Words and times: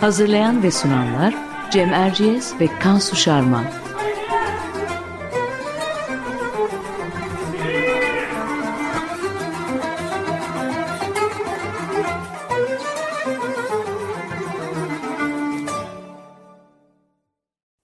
Hazırlayan 0.00 0.62
ve 0.62 0.70
sunanlar 0.70 1.34
Cem 1.70 1.92
Erciyes 1.92 2.60
ve 2.60 2.78
Kansu 2.78 3.16
Şarman. 3.16 3.64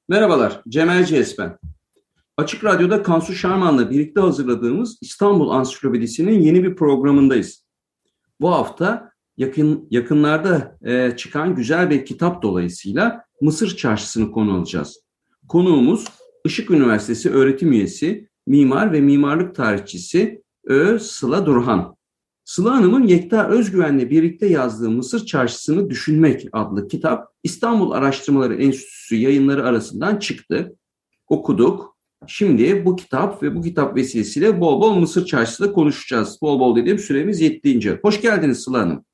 Merhabalar, 0.09 0.62
Cem 0.69 0.91
Erciyes 0.91 1.39
ben. 1.39 1.59
Açık 2.37 2.65
Radyo'da 2.65 3.03
Kansu 3.03 3.33
Şarman'la 3.33 3.91
birlikte 3.91 4.20
hazırladığımız 4.20 4.98
İstanbul 5.01 5.51
Ansiklopedisi'nin 5.51 6.41
yeni 6.41 6.65
bir 6.65 6.77
programındayız. 6.77 7.65
Bu 8.41 8.51
hafta 8.51 9.12
yakın 9.37 9.87
yakınlarda 9.91 10.79
e, 10.84 11.17
çıkan 11.17 11.55
güzel 11.55 11.91
bir 11.91 12.05
kitap 12.05 12.43
dolayısıyla 12.43 13.25
Mısır 13.41 13.77
Çarşısı'nı 13.77 14.33
konu 14.33 14.56
alacağız. 14.56 15.01
Konuğumuz 15.48 16.05
Işık 16.45 16.70
Üniversitesi 16.70 17.31
öğretim 17.31 17.73
üyesi, 17.73 18.29
mimar 18.47 18.93
ve 18.93 19.01
mimarlık 19.01 19.55
tarihçisi 19.55 20.43
Ö. 20.65 20.98
Sıla 20.98 21.47
Durhan. 21.47 21.97
Sıla 22.45 22.75
Hanım'ın 22.75 23.06
Yekta 23.06 23.48
Özgüven'le 23.48 24.11
birlikte 24.11 24.47
yazdığı 24.47 24.91
Mısır 24.91 25.27
Çarşısı'nı 25.27 25.91
Düşünmek 25.91 26.47
adlı 26.53 26.89
kitap 26.89 27.28
İstanbul 27.43 27.91
Araştırmaları 27.91 28.55
Enstitüsü 28.55 29.17
yayınları 29.17 29.67
arasından 29.67 30.17
çıktı. 30.17 30.77
Okuduk. 31.28 31.97
Şimdi 32.27 32.84
bu 32.84 32.97
kitap 32.97 33.43
ve 33.43 33.56
bu 33.56 33.62
kitap 33.62 33.97
vesilesiyle 33.97 34.61
bol 34.61 34.81
bol 34.81 34.95
Mısır 34.95 35.27
Çarşısı'da 35.27 35.73
konuşacağız. 35.73 36.39
Bol 36.43 36.61
bol 36.61 36.77
dediğim 36.77 36.99
süremiz 36.99 37.41
yettiğince. 37.41 37.99
Hoş 38.03 38.21
geldiniz 38.21 38.59
Sıla 38.59 38.78
Hanım. 38.78 39.05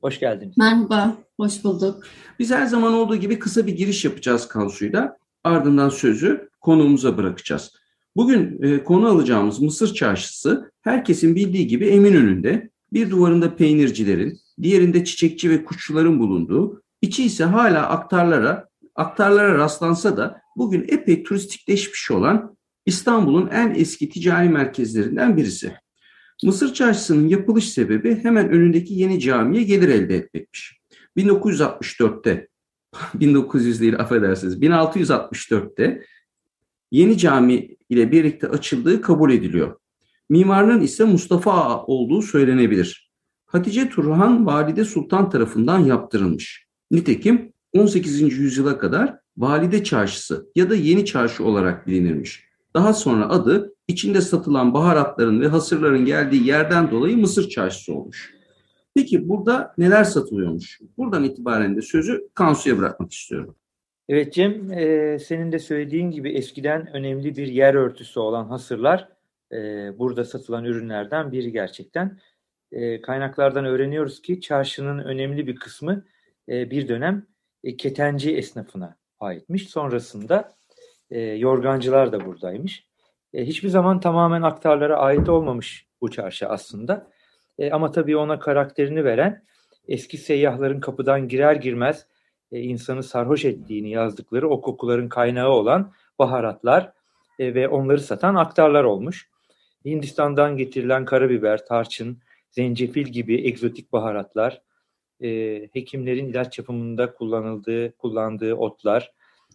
Hoş 0.00 0.20
geldiniz. 0.20 0.58
Merhaba, 0.58 1.16
hoş 1.36 1.64
bulduk. 1.64 2.04
Biz 2.38 2.50
her 2.50 2.66
zaman 2.66 2.92
olduğu 2.92 3.16
gibi 3.16 3.38
kısa 3.38 3.66
bir 3.66 3.76
giriş 3.76 4.04
yapacağız 4.04 4.48
Kansu'yla. 4.48 5.16
Ardından 5.44 5.88
sözü 5.88 6.48
konuğumuza 6.60 7.16
bırakacağız. 7.16 7.72
Bugün 8.16 8.62
e, 8.62 8.84
konu 8.84 9.08
alacağımız 9.08 9.60
Mısır 9.60 9.94
Çarşısı 9.94 10.72
herkesin 10.80 11.34
bildiği 11.34 11.66
gibi 11.66 11.86
Eminönü'nde 11.86 12.70
bir 12.92 13.10
duvarında 13.10 13.56
peynircilerin, 13.56 14.38
diğerinde 14.62 15.04
çiçekçi 15.04 15.50
ve 15.50 15.64
kuşçuların 15.64 16.20
bulunduğu, 16.20 16.82
içi 17.02 17.24
ise 17.24 17.44
hala 17.44 17.88
aktarlara, 17.88 18.68
aktarlara 18.94 19.58
rastlansa 19.58 20.16
da 20.16 20.40
bugün 20.56 20.86
epey 20.88 21.22
turistikleşmiş 21.22 22.10
olan 22.10 22.56
İstanbul'un 22.86 23.48
en 23.48 23.74
eski 23.74 24.08
ticari 24.08 24.48
merkezlerinden 24.48 25.36
birisi. 25.36 25.72
Mısır 26.42 26.74
Çarşısı'nın 26.74 27.28
yapılış 27.28 27.68
sebebi 27.68 28.18
hemen 28.22 28.50
önündeki 28.50 28.94
yeni 28.94 29.20
camiye 29.20 29.62
gelir 29.62 29.88
elde 29.88 30.16
etmekmiş. 30.16 30.78
1964'te, 31.16 32.48
1900 33.14 33.80
değil 33.80 33.98
affedersiniz, 33.98 34.58
1664'te 34.58 36.04
yeni 36.90 37.18
cami 37.18 37.76
ile 37.90 38.12
birlikte 38.12 38.48
açıldığı 38.48 39.00
kabul 39.00 39.32
ediliyor. 39.32 39.76
Mimarının 40.28 40.80
ise 40.80 41.04
Mustafa 41.04 41.52
Ağa 41.52 41.84
olduğu 41.84 42.22
söylenebilir. 42.22 43.10
Hatice 43.46 43.88
Turhan 43.88 44.46
Valide 44.46 44.84
Sultan 44.84 45.30
tarafından 45.30 45.78
yaptırılmış. 45.78 46.66
Nitekim 46.90 47.52
18. 47.72 48.20
yüzyıla 48.20 48.78
kadar 48.78 49.18
Valide 49.36 49.84
Çarşısı 49.84 50.50
ya 50.54 50.70
da 50.70 50.74
Yeni 50.74 51.04
Çarşı 51.04 51.44
olarak 51.44 51.86
bilinirmiş. 51.86 52.44
Daha 52.74 52.94
sonra 52.94 53.28
adı 53.28 53.74
içinde 53.88 54.20
satılan 54.20 54.74
baharatların 54.74 55.40
ve 55.40 55.48
hasırların 55.48 56.04
geldiği 56.04 56.46
yerden 56.46 56.90
dolayı 56.90 57.16
Mısır 57.16 57.48
Çarşısı 57.48 57.94
olmuş. 57.94 58.34
Peki 58.94 59.28
burada 59.28 59.74
neler 59.78 60.04
satılıyormuş? 60.04 60.80
Buradan 60.98 61.24
itibaren 61.24 61.76
de 61.76 61.82
sözü 61.82 62.28
Kansu'ya 62.34 62.78
bırakmak 62.78 63.12
istiyorum. 63.12 63.56
Evet 64.08 64.32
Cem, 64.32 64.72
e, 64.72 65.18
senin 65.18 65.52
de 65.52 65.58
söylediğin 65.58 66.10
gibi 66.10 66.32
eskiden 66.32 66.86
önemli 66.92 67.36
bir 67.36 67.46
yer 67.46 67.74
örtüsü 67.74 68.20
olan 68.20 68.44
hasırlar 68.44 69.08
e, 69.52 69.56
burada 69.98 70.24
satılan 70.24 70.64
ürünlerden 70.64 71.32
biri 71.32 71.52
gerçekten. 71.52 72.18
E, 72.72 73.00
kaynaklardan 73.00 73.64
öğreniyoruz 73.64 74.22
ki 74.22 74.40
çarşının 74.40 74.98
önemli 74.98 75.46
bir 75.46 75.56
kısmı 75.56 76.04
e, 76.48 76.70
bir 76.70 76.88
dönem 76.88 77.26
e, 77.64 77.76
ketenci 77.76 78.36
esnafına 78.36 78.96
aitmiş. 79.20 79.68
Sonrasında 79.68 80.52
e, 81.10 81.20
yorgancılar 81.20 82.12
da 82.12 82.26
buradaymış. 82.26 82.87
E, 83.34 83.46
hiçbir 83.46 83.68
zaman 83.68 84.00
tamamen 84.00 84.42
aktarlara 84.42 84.98
ait 84.98 85.28
olmamış 85.28 85.86
bu 86.00 86.10
çarşı 86.10 86.48
aslında. 86.48 87.10
E, 87.58 87.70
ama 87.70 87.90
tabii 87.90 88.16
ona 88.16 88.38
karakterini 88.38 89.04
veren 89.04 89.42
eski 89.88 90.18
seyyahların 90.18 90.80
kapıdan 90.80 91.28
girer 91.28 91.54
girmez 91.54 92.06
e, 92.52 92.60
insanı 92.60 93.02
sarhoş 93.02 93.44
ettiğini 93.44 93.90
yazdıkları 93.90 94.48
o 94.48 94.60
kokuların 94.60 95.08
kaynağı 95.08 95.50
olan 95.50 95.92
baharatlar 96.18 96.92
e, 97.38 97.54
ve 97.54 97.68
onları 97.68 98.00
satan 98.00 98.34
aktarlar 98.34 98.84
olmuş. 98.84 99.28
Hindistan'dan 99.84 100.56
getirilen 100.56 101.04
karabiber, 101.04 101.66
tarçın, 101.66 102.18
zencefil 102.50 103.06
gibi 103.06 103.46
egzotik 103.46 103.92
baharatlar, 103.92 104.62
e, 105.22 105.28
hekimlerin 105.72 106.26
ilaç 106.28 106.58
yapımında 106.58 107.14
kullanıldığı, 107.14 107.96
kullandığı 107.96 108.54
otlar, 108.54 109.12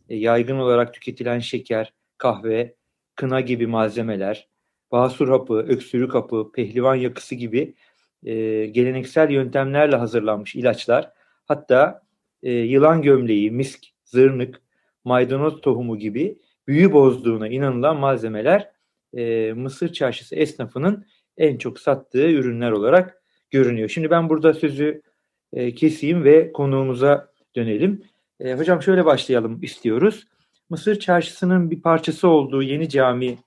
e, 0.09 0.15
yaygın 0.15 0.57
olarak 0.57 0.93
tüketilen 0.93 1.39
şeker, 1.39 1.93
kahve, 2.17 2.75
kına 3.15 3.41
gibi 3.41 3.67
malzemeler, 3.67 4.47
basur 4.91 5.29
hapı, 5.29 5.53
öksürük 5.53 6.13
hapı, 6.13 6.51
pehlivan 6.51 6.95
yakısı 6.95 7.35
gibi 7.35 7.75
e, 8.23 8.65
geleneksel 8.65 9.29
yöntemlerle 9.31 9.95
hazırlanmış 9.95 10.55
ilaçlar, 10.55 11.11
hatta 11.45 12.03
e, 12.43 12.51
yılan 12.51 13.01
gömleği, 13.01 13.51
misk, 13.51 13.85
zırnık, 14.03 14.61
maydanoz 15.03 15.61
tohumu 15.61 15.97
gibi 15.97 16.39
büyü 16.67 16.93
bozduğuna 16.93 17.47
inanılan 17.47 17.97
malzemeler 17.97 18.71
e, 19.13 19.53
Mısır 19.53 19.93
çarşısı 19.93 20.35
esnafının 20.35 21.05
en 21.37 21.57
çok 21.57 21.79
sattığı 21.79 22.29
ürünler 22.29 22.71
olarak 22.71 23.21
görünüyor. 23.51 23.89
Şimdi 23.89 24.09
ben 24.09 24.29
burada 24.29 24.53
sözü 24.53 25.01
e, 25.53 25.75
keseyim 25.75 26.23
ve 26.23 26.51
konuğumuza 26.51 27.31
dönelim. 27.55 28.03
E, 28.39 28.53
hocam 28.53 28.81
şöyle 28.81 29.05
başlayalım 29.05 29.63
istiyoruz. 29.63 30.27
Mısır 30.73 30.99
çarşısının 30.99 31.71
bir 31.71 31.81
parçası 31.81 32.27
olduğu 32.27 32.63
yeni 32.63 32.89
cami 32.89 33.37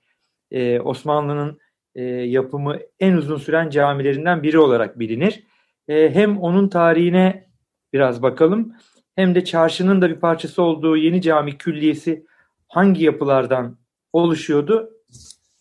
e, 0.51 0.79
Osmanlı'nın 0.79 1.59
e, 1.95 2.03
yapımı 2.03 2.77
en 2.99 3.13
uzun 3.13 3.37
süren 3.37 3.69
camilerinden 3.69 4.43
biri 4.43 4.59
olarak 4.59 4.99
bilinir. 4.99 5.43
E, 5.87 6.15
hem 6.15 6.37
onun 6.37 6.69
tarihine 6.69 7.49
biraz 7.93 8.21
bakalım 8.21 8.73
hem 9.15 9.35
de 9.35 9.45
çarşının 9.45 10.01
da 10.01 10.09
bir 10.09 10.15
parçası 10.15 10.61
olduğu 10.61 10.97
yeni 10.97 11.21
cami 11.21 11.57
külliyesi 11.57 12.25
hangi 12.67 13.03
yapılardan 13.03 13.77
oluşuyordu? 14.13 14.89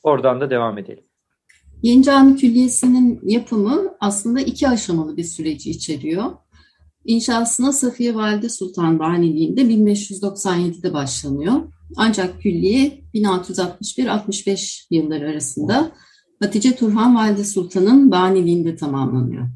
Oradan 0.03 0.41
da 0.41 0.51
devam 0.51 0.79
edelim. 0.79 1.05
Yeni 1.83 2.03
Cami 2.03 2.37
Külliyesi'nin 2.37 3.21
yapımı 3.23 3.97
aslında 4.01 4.41
iki 4.41 4.69
aşamalı 4.69 5.17
bir 5.17 5.25
süreci 5.25 5.71
içeriyor. 5.71 6.25
İnşasına 7.07 7.73
Safiye 7.73 8.15
Valide 8.15 8.49
Sultan 8.49 8.99
Baniliğinde 8.99 9.63
1597'de 9.63 10.93
başlanıyor. 10.93 11.55
Ancak 11.97 12.43
külliye 12.43 13.01
1661-65 13.15 14.87
yılları 14.91 15.31
arasında 15.31 15.93
Hatice 16.41 16.77
Turhan 16.77 17.17
Valide 17.17 17.45
Sultan'ın 17.45 18.11
baniliğinde 18.11 18.77
tamamlanıyor. 18.77 19.49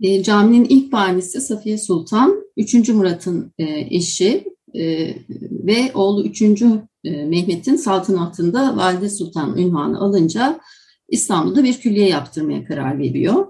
E, 0.00 0.22
caminin 0.22 0.64
ilk 0.64 0.92
banisi 0.92 1.40
Safiye 1.40 1.78
Sultan, 1.78 2.44
3. 2.56 2.88
Murat'ın 2.88 3.52
e, 3.58 3.64
eşi 3.96 4.44
e, 4.74 5.14
ve 5.50 5.90
oğlu 5.94 6.24
3. 6.24 6.42
E, 6.42 6.78
Mehmet'in 7.04 7.76
saltanatında 7.76 8.76
Valide 8.76 9.10
Sultan 9.10 9.58
ünvanı 9.58 10.00
alınca 10.00 10.60
İstanbul'da 11.08 11.64
bir 11.64 11.74
külliye 11.74 12.08
yaptırmaya 12.08 12.64
karar 12.64 12.98
veriyor. 12.98 13.46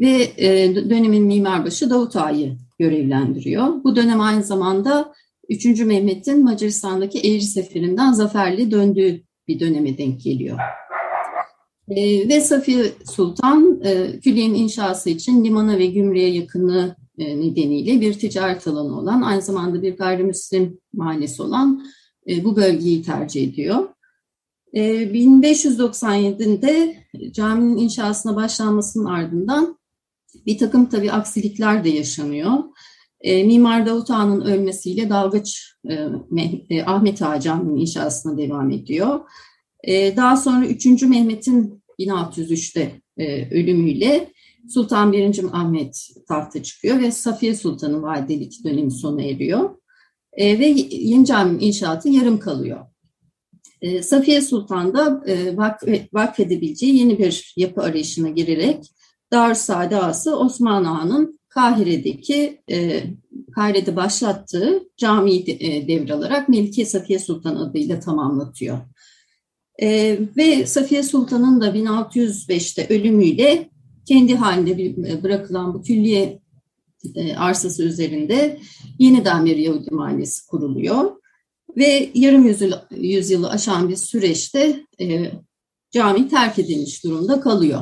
Ve 0.00 0.32
e, 0.36 0.74
dönemin 0.74 1.24
mimarbaşı 1.24 1.90
Davut 1.90 2.16
Ağa'yı 2.16 2.56
görevlendiriyor. 2.78 3.84
Bu 3.84 3.96
dönem 3.96 4.20
aynı 4.20 4.42
zamanda 4.42 5.12
3. 5.48 5.66
Mehmet'in 5.66 6.44
Macaristan'daki 6.44 7.18
Eğri 7.18 7.42
Seferi'nden 7.42 8.12
zaferli 8.12 8.70
döndüğü 8.70 9.22
bir 9.48 9.60
döneme 9.60 9.98
denk 9.98 10.20
geliyor. 10.20 10.58
E, 11.88 12.28
ve 12.28 12.40
Safiye 12.40 12.84
Sultan 13.10 13.80
e, 13.84 14.20
külliyenin 14.20 14.54
inşası 14.54 15.10
için 15.10 15.44
limana 15.44 15.78
ve 15.78 15.86
gümrüğe 15.86 16.28
yakını 16.28 16.96
e, 17.18 17.40
nedeniyle 17.40 18.00
bir 18.00 18.12
ticaret 18.12 18.68
alanı 18.68 18.98
olan, 18.98 19.22
aynı 19.22 19.42
zamanda 19.42 19.82
bir 19.82 19.96
gayrimüslim 19.96 20.78
mahallesi 20.92 21.42
olan 21.42 21.86
e, 22.28 22.44
bu 22.44 22.56
bölgeyi 22.56 23.02
tercih 23.02 23.48
ediyor. 23.48 23.88
1597'de 24.74 26.96
e, 27.14 27.32
caminin 27.32 27.76
inşasına 27.76 28.36
başlanmasının 28.36 29.04
ardından 29.04 29.79
bir 30.46 30.58
takım 30.58 30.88
tabii 30.88 31.12
aksilikler 31.12 31.84
de 31.84 31.88
yaşanıyor. 31.88 32.52
Mimar 33.24 33.86
Davut 33.86 34.10
Ağa'nın 34.10 34.40
ölmesiyle 34.40 35.10
Dalgıç 35.10 35.74
Ahmet 36.86 37.22
Ağa 37.22 37.40
Camii'nin 37.40 37.80
inşasına 37.80 38.38
devam 38.38 38.70
ediyor. 38.70 39.20
Daha 39.88 40.36
sonra 40.36 40.66
3. 40.66 41.02
Mehmet'in 41.02 41.82
1603'te 41.98 43.00
ölümüyle 43.50 44.32
Sultan 44.68 45.12
1. 45.12 45.40
Ahmet 45.52 46.08
tahta 46.28 46.62
çıkıyor 46.62 47.00
ve 47.00 47.10
Safiye 47.10 47.54
Sultan'ın 47.54 48.02
validelik 48.02 48.64
dönemi 48.64 48.90
sona 48.90 49.22
eriyor. 49.22 49.70
E, 50.32 50.58
ve 50.58 50.66
yeni 50.90 51.26
caminin 51.26 51.60
inşaatı 51.60 52.08
yarım 52.08 52.38
kalıyor. 52.38 52.86
E, 53.80 54.02
Safiye 54.02 54.40
Sultan 54.40 54.94
da 54.94 55.22
e, 55.26 55.56
vakf, 55.56 55.82
vakfedebileceği 56.12 56.98
yeni 56.98 57.18
bir 57.18 57.54
yapı 57.56 57.82
arayışına 57.82 58.30
girerek 58.30 58.92
Darüssaade 59.32 59.96
Ağası 59.96 60.38
Osman 60.38 60.84
Ağa'nın 60.84 61.40
Kahire'deki 61.48 62.62
e, 62.70 63.02
Kahire'de 63.54 63.96
başlattığı 63.96 64.82
camiyi 64.96 65.46
de, 65.46 65.52
e, 65.52 65.88
devralarak 65.88 66.48
Melike 66.48 66.84
Safiye 66.84 67.18
Sultan 67.18 67.56
adıyla 67.56 68.00
tamamlatıyor. 68.00 68.78
E, 69.82 70.18
ve 70.36 70.66
Safiye 70.66 71.02
Sultan'ın 71.02 71.60
da 71.60 71.68
1605'te 71.68 72.94
ölümüyle 72.94 73.70
kendi 74.06 74.34
halinde 74.34 74.84
e, 75.12 75.22
bırakılan 75.22 75.74
bu 75.74 75.82
külliye 75.82 76.40
e, 77.14 77.36
arsası 77.36 77.82
üzerinde 77.82 78.58
yeniden 78.98 79.44
bir 79.44 79.56
Yahudi 79.56 79.90
mahallesi 79.90 80.46
kuruluyor. 80.46 81.20
Ve 81.76 82.10
yarım 82.14 82.46
yüzyıl, 82.46 82.72
yüzyılı 82.90 83.50
aşan 83.50 83.88
bir 83.88 83.96
süreçte 83.96 84.86
e, 85.00 85.30
cami 85.90 86.28
terk 86.28 86.58
edilmiş 86.58 87.04
durumda 87.04 87.40
kalıyor. 87.40 87.80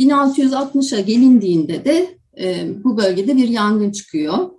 1660'a 0.00 1.00
gelindiğinde 1.00 1.84
de 1.84 2.18
e, 2.40 2.68
bu 2.84 2.96
bölgede 2.96 3.36
bir 3.36 3.48
yangın 3.48 3.92
çıkıyor. 3.92 4.50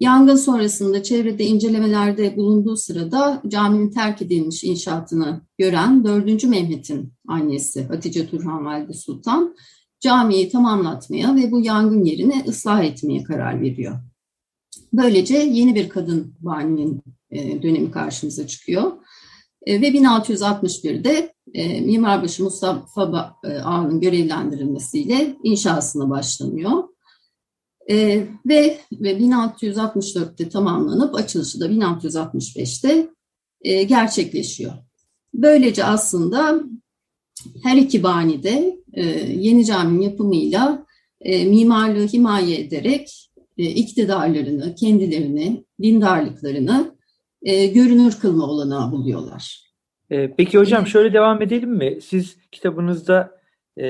Yangın 0.00 0.36
sonrasında 0.36 1.02
çevrede 1.02 1.44
incelemelerde 1.44 2.36
bulunduğu 2.36 2.76
sırada 2.76 3.42
caminin 3.48 3.90
terk 3.90 4.22
edilmiş 4.22 4.64
inşaatını 4.64 5.40
gören 5.58 6.04
4. 6.04 6.44
Mehmet'in 6.44 7.12
annesi 7.28 7.84
Hatice 7.84 8.26
Turhan 8.26 8.64
Valide 8.64 8.92
Sultan 8.92 9.56
camiyi 10.00 10.48
tamamlatmaya 10.48 11.36
ve 11.36 11.50
bu 11.50 11.60
yangın 11.60 12.04
yerini 12.04 12.44
ıslah 12.48 12.84
etmeye 12.84 13.22
karar 13.22 13.60
veriyor. 13.60 13.96
Böylece 14.92 15.36
yeni 15.36 15.74
bir 15.74 15.88
kadın 15.88 16.34
baninin 16.40 17.02
e, 17.30 17.62
dönemi 17.62 17.90
karşımıza 17.90 18.46
çıkıyor. 18.46 18.92
E, 19.66 19.80
ve 19.80 19.88
1661'de 19.88 21.34
e, 21.54 21.80
Mimarbaşı 21.80 22.44
Mustafa 22.44 23.36
Ağa'nın 23.64 24.00
görevlendirilmesiyle 24.00 25.36
inşasına 25.42 26.10
başlanıyor. 26.10 26.84
ve, 28.46 28.78
ve 28.92 29.18
1664'te 29.18 30.48
tamamlanıp 30.48 31.14
açılışı 31.14 31.60
da 31.60 31.66
1665'te 31.66 33.08
gerçekleşiyor. 33.84 34.72
Böylece 35.34 35.84
aslında 35.84 36.60
her 37.62 37.76
iki 37.76 38.02
bani 38.02 38.42
de 38.42 38.78
e, 38.92 39.02
yeni 39.36 39.64
caminin 39.64 40.02
yapımıyla 40.02 40.86
e, 41.20 41.44
mimarlığı 41.44 42.06
himaye 42.06 42.60
ederek 42.60 43.30
e, 43.58 43.64
iktidarlarını, 43.64 44.74
kendilerini, 44.74 45.64
dindarlıklarını 45.82 46.94
e, 47.42 47.66
görünür 47.66 48.12
kılma 48.20 48.44
olanağı 48.46 48.92
buluyorlar. 48.92 49.70
E, 50.10 50.34
peki 50.36 50.58
hocam 50.58 50.86
şöyle 50.86 51.12
devam 51.12 51.42
edelim 51.42 51.70
mi? 51.70 51.98
Siz 52.02 52.36
kitabınızda 52.52 53.40
e, 53.78 53.84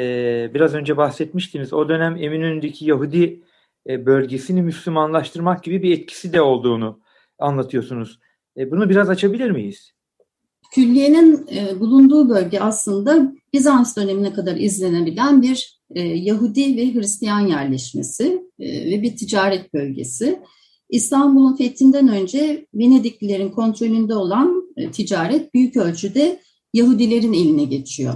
biraz 0.54 0.74
önce 0.74 0.96
bahsetmiştiniz. 0.96 1.72
O 1.72 1.88
dönem 1.88 2.16
Eminönü'ndeki 2.16 2.84
Yahudi 2.84 3.42
e, 3.88 4.06
bölgesini 4.06 4.62
Müslümanlaştırmak 4.62 5.64
gibi 5.64 5.82
bir 5.82 5.98
etkisi 5.98 6.32
de 6.32 6.40
olduğunu 6.40 7.00
anlatıyorsunuz. 7.38 8.18
E, 8.56 8.70
bunu 8.70 8.88
biraz 8.88 9.10
açabilir 9.10 9.50
miyiz? 9.50 9.92
Külliyenin 10.74 11.46
e, 11.56 11.80
bulunduğu 11.80 12.28
bölge 12.28 12.60
aslında 12.60 13.32
Bizans 13.52 13.96
dönemine 13.96 14.32
kadar 14.32 14.56
izlenebilen 14.56 15.42
bir 15.42 15.80
e, 15.94 16.00
Yahudi 16.00 16.76
ve 16.76 16.94
Hristiyan 16.94 17.40
yerleşmesi 17.40 18.42
e, 18.58 18.90
ve 18.90 19.02
bir 19.02 19.16
ticaret 19.16 19.74
bölgesi. 19.74 20.40
İstanbul'un 20.90 21.56
fethinden 21.56 22.08
önce 22.08 22.66
Venediklilerin 22.74 23.50
kontrolünde 23.50 24.14
olan 24.14 24.72
e, 24.76 24.90
ticaret 24.90 25.54
büyük 25.54 25.76
ölçüde 25.76 26.40
Yahudilerin 26.72 27.32
eline 27.32 27.64
geçiyor. 27.64 28.14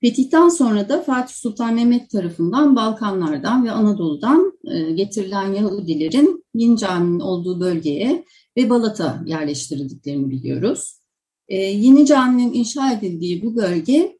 Fetihten 0.00 0.48
sonra 0.48 0.88
da 0.88 1.02
Fatih 1.02 1.34
Sultan 1.34 1.74
Mehmet 1.74 2.10
tarafından 2.10 2.76
Balkanlardan 2.76 3.64
ve 3.64 3.70
Anadolu'dan 3.70 4.52
e, 4.64 4.92
getirilen 4.92 5.52
Yahudilerin 5.54 6.44
Yeni 6.54 6.78
Cami'nin 6.78 7.20
olduğu 7.20 7.60
bölgeye 7.60 8.24
ve 8.56 8.70
Balat'a 8.70 9.22
yerleştirildiklerini 9.26 10.30
biliyoruz. 10.30 11.00
E, 11.48 11.56
yeni 11.56 12.06
caminin 12.06 12.52
inşa 12.52 12.92
edildiği 12.92 13.42
bu 13.42 13.56
bölge 13.56 14.18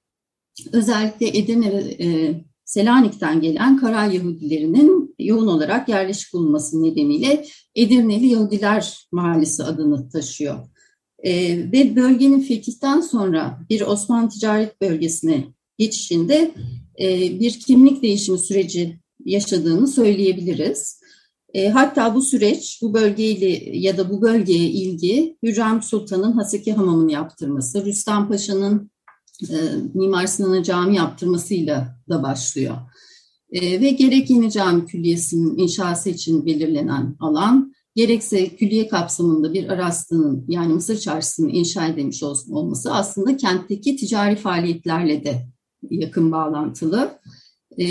özellikle 0.73 1.39
Edirne 1.39 1.73
ve 1.73 2.45
Selanik'ten 2.65 3.41
gelen 3.41 3.77
Karay 3.77 4.17
Yahudilerinin 4.17 5.08
yoğun 5.19 5.47
olarak 5.47 5.89
yerleşik 5.89 6.33
bulunması 6.33 6.83
nedeniyle 6.83 7.47
Edirneli 7.75 8.27
Yahudiler 8.27 9.07
Mahallesi 9.13 9.65
adını 9.65 10.09
taşıyor. 10.09 10.59
E, 11.19 11.33
ve 11.73 11.97
bölgenin 11.97 12.41
fetihten 12.41 13.01
sonra 13.01 13.61
bir 13.71 13.81
Osmanlı 13.81 14.29
ticaret 14.29 14.81
bölgesine 14.81 15.45
geçişinde 15.79 16.55
e, 17.01 17.41
bir 17.41 17.61
kimlik 17.61 18.03
değişimi 18.03 18.39
süreci 18.39 19.01
yaşadığını 19.25 19.89
söyleyebiliriz. 19.89 21.01
E, 21.55 21.69
hatta 21.69 22.15
bu 22.15 22.23
süreç 22.23 22.79
bu 22.83 22.95
bölgeyle 22.95 23.79
ya 23.79 23.97
da 23.97 24.11
bu 24.11 24.23
bölgeye 24.23 24.69
ilgi 24.69 25.37
Hürrem 25.43 25.83
Sultan'ın 25.83 26.33
Haseki 26.33 26.73
Hamamı'nı 26.73 27.13
yaptırması, 27.13 27.85
Rüstem 27.85 28.29
Paşa'nın 28.29 28.91
e, 29.51 29.57
Mimar 29.95 30.27
Sinan'a 30.27 30.63
cami 30.63 30.97
yaptırmasıyla 30.97 31.99
da 32.09 32.23
başlıyor. 32.23 32.77
E, 33.53 33.81
ve 33.81 33.91
gerek 33.91 34.31
Yeni 34.31 34.51
Cami 34.51 34.87
Külliyesi'nin 34.87 35.59
inşası 35.59 36.11
için 36.11 36.47
belirlenen 36.47 37.17
alan, 37.21 37.73
gerekse 37.95 38.57
külliye 38.57 38.89
kapsamında 38.89 39.53
bir 39.53 39.69
arastının 39.69 40.45
yani 40.49 40.75
Mısır 40.75 40.99
Çarşısı'nın 40.99 41.49
inşa 41.49 41.87
edilmiş 41.87 42.23
olması 42.51 42.95
aslında 42.95 43.37
kentteki 43.37 43.97
ticari 43.97 44.37
faaliyetlerle 44.37 45.25
de 45.25 45.47
yakın 45.91 46.33
bağlantılı. 46.33 47.19
E, 47.79 47.87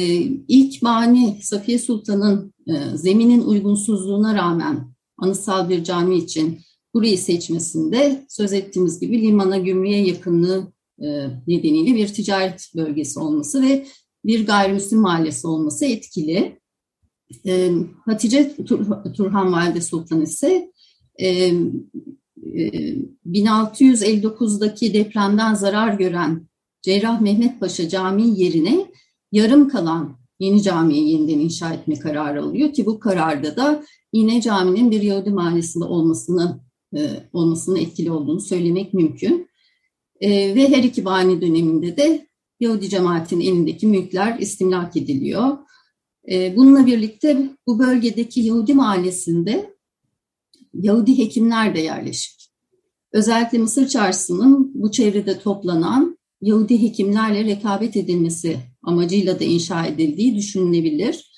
ilk 0.48 0.82
mani 0.82 1.40
Safiye 1.42 1.80
Sultan'ın 1.80 2.54
e, 2.68 2.98
zeminin 2.98 3.42
uygunsuzluğuna 3.42 4.36
rağmen 4.36 4.94
anıtsal 5.18 5.70
bir 5.70 5.84
cami 5.84 6.18
için 6.18 6.60
burayı 6.94 7.18
seçmesinde 7.18 8.26
söz 8.30 8.54
ettiğimiz 8.54 9.00
gibi 9.00 9.22
limana 9.22 9.58
gümrüğe 9.58 10.08
yakınlığı 10.08 10.74
e, 11.02 11.08
nedeniyle 11.48 11.96
bir 11.96 12.08
ticaret 12.08 12.72
bölgesi 12.76 13.20
olması 13.20 13.62
ve 13.62 13.86
bir 14.28 14.46
gayrimüslim 14.46 15.00
mahallesi 15.00 15.48
olması 15.48 15.86
etkili. 15.86 16.60
E, 17.46 17.72
Hatice 18.06 18.56
Turhan 19.16 19.54
Valide 19.54 19.82
Sultan 19.82 20.22
ise 20.22 20.72
1659'daki 23.26 24.94
depremden 24.94 25.54
zarar 25.54 25.94
gören 25.94 26.48
Cerrah 26.82 27.22
Mehmet 27.22 27.60
Paşa 27.60 27.90
Camii 27.90 28.42
yerine 28.42 28.86
yarım 29.32 29.70
kalan 29.70 30.18
yeni 30.40 30.64
camiyi 30.64 31.12
yeniden 31.12 31.40
inşa 31.40 31.74
etme 31.74 32.00
kararı 32.00 32.44
alıyor 32.44 32.74
ki 32.74 32.86
bu 32.86 33.00
kararda 33.00 33.56
da 33.56 33.84
yine 34.14 34.42
caminin 34.42 34.92
bir 34.92 35.02
Yahudi 35.02 35.30
mahallesinde 35.30 35.86
olmasını 35.86 36.60
e, 36.96 37.10
olmasının 37.34 37.76
etkili 37.76 38.12
olduğunu 38.12 38.42
söylemek 38.42 38.94
mümkün. 38.94 39.50
E, 40.22 40.56
ve 40.56 40.70
her 40.70 40.84
iki 40.84 41.06
bani 41.06 41.42
döneminde 41.42 41.98
de 41.98 42.27
Yahudi 42.60 42.90
cemaatin 42.90 43.40
elindeki 43.40 43.88
mülkler 43.88 44.40
istimlak 44.40 44.98
ediliyor. 44.98 45.58
E, 46.32 46.56
bununla 46.56 46.86
birlikte 46.86 47.50
bu 47.68 47.80
bölgedeki 47.80 48.42
Yahudi 48.42 48.74
mahallesinde 48.74 49.78
Yahudi 50.74 51.18
hekimler 51.18 51.76
de 51.76 51.80
yerleşik. 51.80 52.52
Özellikle 53.14 53.58
Mısır 53.58 53.88
Çarşısı'nın 53.88 54.72
bu 54.76 54.92
çevrede 54.92 55.40
toplanan 55.40 56.18
Yahudi 56.42 56.82
hekimlerle 56.82 57.44
rekabet 57.44 57.98
edilmesi 57.98 58.58
amacıyla 58.84 59.40
da 59.40 59.44
inşa 59.44 59.86
edildiği 59.86 60.36
düşünülebilir. 60.36 61.32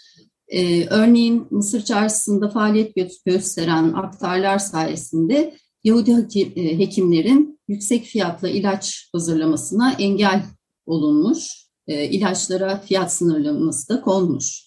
Ee, 0.47 0.85
örneğin 0.85 1.47
Mısır 1.51 1.81
Çarşısı'nda 1.85 2.49
faaliyet 2.49 3.25
gösteren 3.25 3.93
aktarlar 3.93 4.59
sayesinde 4.59 5.55
Yahudi 5.83 6.11
e, 6.55 6.79
hekimlerin 6.79 7.59
yüksek 7.67 8.05
fiyatla 8.05 8.49
ilaç 8.49 9.09
hazırlamasına 9.13 9.91
engel 9.91 10.43
olunmuş. 10.89 11.69
e, 11.87 12.09
ilaçlara 12.09 12.77
fiyat 12.77 13.13
sınırlaması 13.13 13.89
da 13.89 14.01
konmuş. 14.01 14.63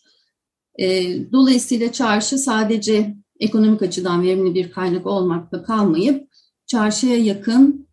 E, 0.79 1.17
dolayısıyla 1.33 1.93
çarşı 1.93 2.38
sadece 2.38 3.14
ekonomik 3.41 3.83
açıdan 3.83 4.23
verimli 4.23 4.55
bir 4.55 4.71
kaynak 4.73 5.07
olmakla 5.07 5.62
kalmayıp 5.62 6.29
çarşıya 6.67 7.17
yakın 7.17 7.88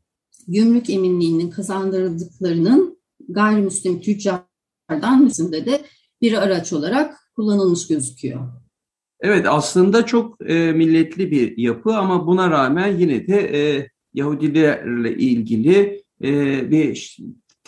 gümrük 0.48 0.89
eminliğinin 0.89 1.50
kazandırıldıklarının 1.50 3.00
gayrimüslim 3.29 4.01
tüccardan 4.01 5.25
üstünde 5.25 5.65
de 5.65 5.81
bir 6.21 6.33
araç 6.33 6.74
olarak 6.74 7.15
kullanılmış 7.36 7.88
gözüküyor. 7.88 8.39
Evet 9.19 9.45
aslında 9.50 10.05
çok 10.05 10.50
e, 10.50 10.71
milletli 10.71 11.31
bir 11.31 11.57
yapı 11.57 11.98
ama 11.98 12.27
buna 12.27 12.50
rağmen 12.50 12.98
yine 12.98 13.27
de 13.27 13.38
e, 13.38 13.89
Yahudilerle 14.13 15.17
ilgili 15.17 16.03
e, 16.24 16.71
bir 16.71 17.17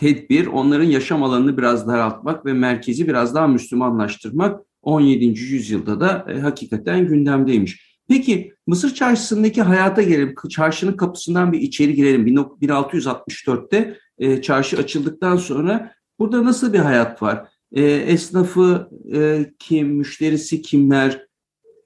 tedbir, 0.01 0.47
onların 0.47 0.85
yaşam 0.85 1.23
alanını 1.23 1.57
biraz 1.57 1.87
daraltmak 1.87 2.45
ve 2.45 2.53
merkezi 2.53 3.07
biraz 3.07 3.35
daha 3.35 3.47
Müslümanlaştırmak 3.47 4.61
17. 4.81 5.25
yüzyılda 5.25 5.99
da 5.99 6.25
e, 6.29 6.39
hakikaten 6.39 7.07
gündemdeymiş. 7.07 8.01
Peki 8.07 8.53
Mısır 8.67 8.93
çarşısındaki 8.93 9.61
hayata 9.61 10.01
gelelim. 10.01 10.35
Çarşının 10.49 10.97
kapısından 10.97 11.51
bir 11.51 11.59
içeri 11.59 11.95
girelim. 11.95 12.27
1664'te 12.27 13.97
e, 14.17 14.41
çarşı 14.41 14.77
açıldıktan 14.77 15.37
sonra 15.37 15.91
burada 16.19 16.45
nasıl 16.45 16.73
bir 16.73 16.79
hayat 16.79 17.21
var? 17.21 17.47
E, 17.71 17.83
esnafı 17.85 18.89
e, 19.13 19.45
kim, 19.59 19.87
müşterisi 19.87 20.61
kimler, 20.61 21.25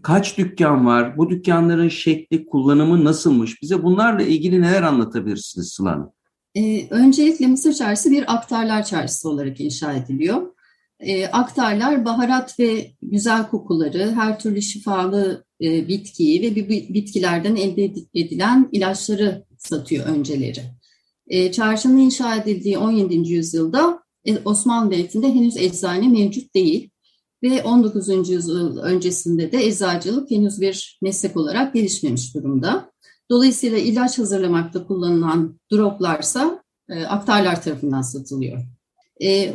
kaç 0.04 0.38
dükkan 0.38 0.86
var, 0.86 1.18
bu 1.18 1.30
dükkanların 1.30 1.90
şekli, 1.90 2.46
kullanımı 2.46 3.04
nasılmış? 3.04 3.62
Bize 3.62 3.84
bunlarla 3.84 4.24
ilgili 4.24 4.62
neler 4.62 4.84
anlatabilirsiniz 4.84 5.70
Sıla 5.70 5.92
Hanım? 5.92 6.15
Ee, 6.56 6.88
öncelikle 6.90 7.48
Mısır 7.48 7.74
Çarşısı 7.74 8.12
bir 8.12 8.34
aktarlar 8.34 8.86
çarşısı 8.86 9.30
olarak 9.30 9.60
inşa 9.60 9.94
ediliyor. 9.94 10.52
Ee, 11.00 11.28
aktarlar 11.28 12.06
baharat 12.06 12.60
ve 12.60 12.92
güzel 13.02 13.50
kokuları, 13.50 14.12
her 14.16 14.40
türlü 14.40 14.62
şifalı 14.62 15.46
e, 15.62 15.88
bitkiyi 15.88 16.42
ve 16.42 16.56
bitkilerden 16.70 17.56
elde 17.56 17.94
edilen 18.14 18.70
ilaçları 18.72 19.46
satıyor 19.58 20.06
önceleri. 20.06 20.62
E, 21.28 21.52
çarşının 21.52 21.98
inşa 21.98 22.36
edildiği 22.36 22.78
17. 22.78 23.32
yüzyılda 23.32 24.00
e, 24.26 24.38
Osmanlı 24.46 24.92
Devleti'nde 24.92 25.28
henüz 25.28 25.58
eczane 25.58 26.08
mevcut 26.08 26.56
değil 26.56 26.90
ve 27.44 27.64
19. 27.64 28.30
yüzyıl 28.30 28.78
öncesinde 28.78 29.52
de 29.52 29.66
eczacılık 29.66 30.32
henüz 30.32 30.62
bir 30.62 31.00
meslek 31.02 31.38
olarak 31.38 31.74
gelişmemiş 31.74 32.36
durumda. 32.36 32.92
Dolayısıyla 33.30 33.78
ilaç 33.78 34.20
hazırlamakta 34.20 34.88
kullanılan 34.88 35.60
droplarsa 35.72 36.64
e, 36.90 37.06
aktarlar 37.06 37.62
tarafından 37.62 38.02
satılıyor. 38.02 38.58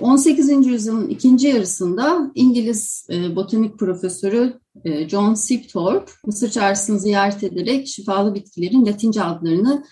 18. 0.00 0.50
E, 0.50 0.54
yüzyılın 0.54 1.08
ikinci 1.08 1.48
yarısında 1.48 2.30
İngiliz 2.34 3.06
e, 3.10 3.36
botanik 3.36 3.78
profesörü 3.78 4.60
e, 4.84 5.08
John 5.08 5.34
Sipthorpe 5.34 6.12
Mısır 6.26 6.50
çarşısını 6.50 6.98
ziyaret 6.98 7.44
ederek 7.44 7.88
şifalı 7.88 8.34
bitkilerin 8.34 8.86
Latince 8.86 9.22
adlarını 9.22 9.84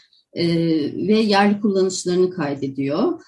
ve 1.08 1.18
yerli 1.18 1.60
kullanışlarını 1.60 2.30
kaydediyor. 2.30 3.22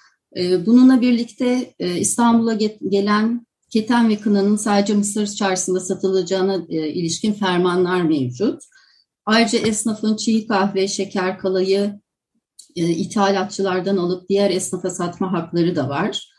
Bununla 0.67 1.01
birlikte 1.01 1.75
İstanbul'a 1.79 2.55
gelen 2.91 3.47
keten 3.71 4.09
ve 4.09 4.17
kınanın 4.17 4.57
sadece 4.57 4.95
Mısır 4.95 5.27
çarşısında 5.27 5.81
satılacağına 5.81 6.57
ilişkin 6.69 7.33
fermanlar 7.33 8.03
mevcut. 8.03 8.63
Ayrıca 9.31 9.59
esnafın 9.59 10.17
çiğ 10.17 10.47
kahve, 10.47 10.89
şeker, 10.89 11.39
kalayı 11.39 12.01
e, 12.77 12.89
ithalatçılardan 12.89 13.97
alıp 13.97 14.29
diğer 14.29 14.51
esnafa 14.51 14.91
satma 14.91 15.33
hakları 15.33 15.77
da 15.77 15.89
var. 15.89 16.31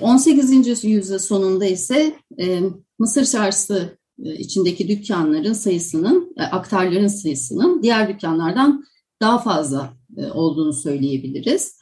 18. 0.00 0.84
E, 0.84 0.88
yüzyıl 0.88 1.18
sonunda 1.18 1.64
ise 1.64 2.14
e, 2.40 2.60
Mısır 2.98 3.24
çarşısı 3.24 3.98
e, 4.24 4.34
içindeki 4.34 4.88
dükkanların 4.88 5.52
sayısının, 5.52 6.34
aktarların 6.50 7.08
sayısının 7.08 7.82
diğer 7.82 8.08
dükkanlardan 8.08 8.84
daha 9.20 9.38
fazla 9.38 9.92
olduğunu 10.34 10.72
söyleyebiliriz. 10.72 11.78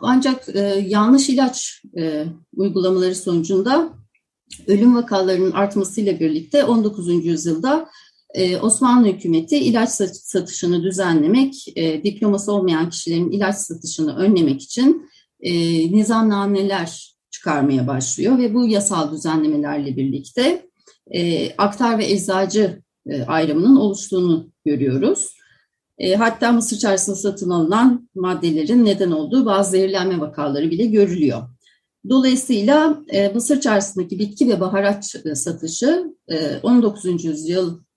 Ancak 0.00 0.48
yanlış 0.86 1.28
ilaç 1.28 1.82
uygulamaları 2.56 3.14
sonucunda 3.14 3.92
ölüm 4.66 4.96
vakalarının 4.96 5.52
artmasıyla 5.52 6.20
birlikte 6.20 6.64
19. 6.64 7.24
yüzyılda 7.24 7.88
Osmanlı 8.62 9.06
hükümeti 9.06 9.58
ilaç 9.58 9.90
satışını 10.12 10.82
düzenlemek, 10.82 11.54
diploması 11.76 12.52
olmayan 12.52 12.90
kişilerin 12.90 13.30
ilaç 13.30 13.56
satışını 13.56 14.16
önlemek 14.16 14.62
için 14.62 15.10
e, 15.40 15.52
nizamnameler 15.92 17.16
çıkarmaya 17.30 17.86
başlıyor 17.86 18.38
ve 18.38 18.54
bu 18.54 18.68
yasal 18.68 19.12
düzenlemelerle 19.12 19.96
birlikte 19.96 20.66
e, 21.10 21.50
aktar 21.56 21.98
ve 21.98 22.12
eczacı 22.12 22.82
e, 23.06 23.22
ayrımının 23.22 23.76
oluştuğunu 23.76 24.50
görüyoruz. 24.64 25.34
E, 25.98 26.14
hatta 26.14 26.52
Mısır 26.52 26.78
çarşısında 26.78 27.16
satın 27.16 27.50
alınan 27.50 28.08
maddelerin 28.14 28.84
neden 28.84 29.10
olduğu 29.10 29.46
bazı 29.46 29.70
zehirlenme 29.70 30.20
vakaları 30.20 30.70
bile 30.70 30.86
görülüyor. 30.86 31.42
Dolayısıyla 32.08 33.02
e, 33.08 33.28
Mısır 33.28 33.60
çarşısındaki 33.60 34.18
bitki 34.18 34.48
ve 34.48 34.60
baharat 34.60 35.04
satışı 35.34 36.14
e, 36.28 36.56
19. 36.62 37.24
yüzyıl 37.24 37.78
e, 37.78 37.93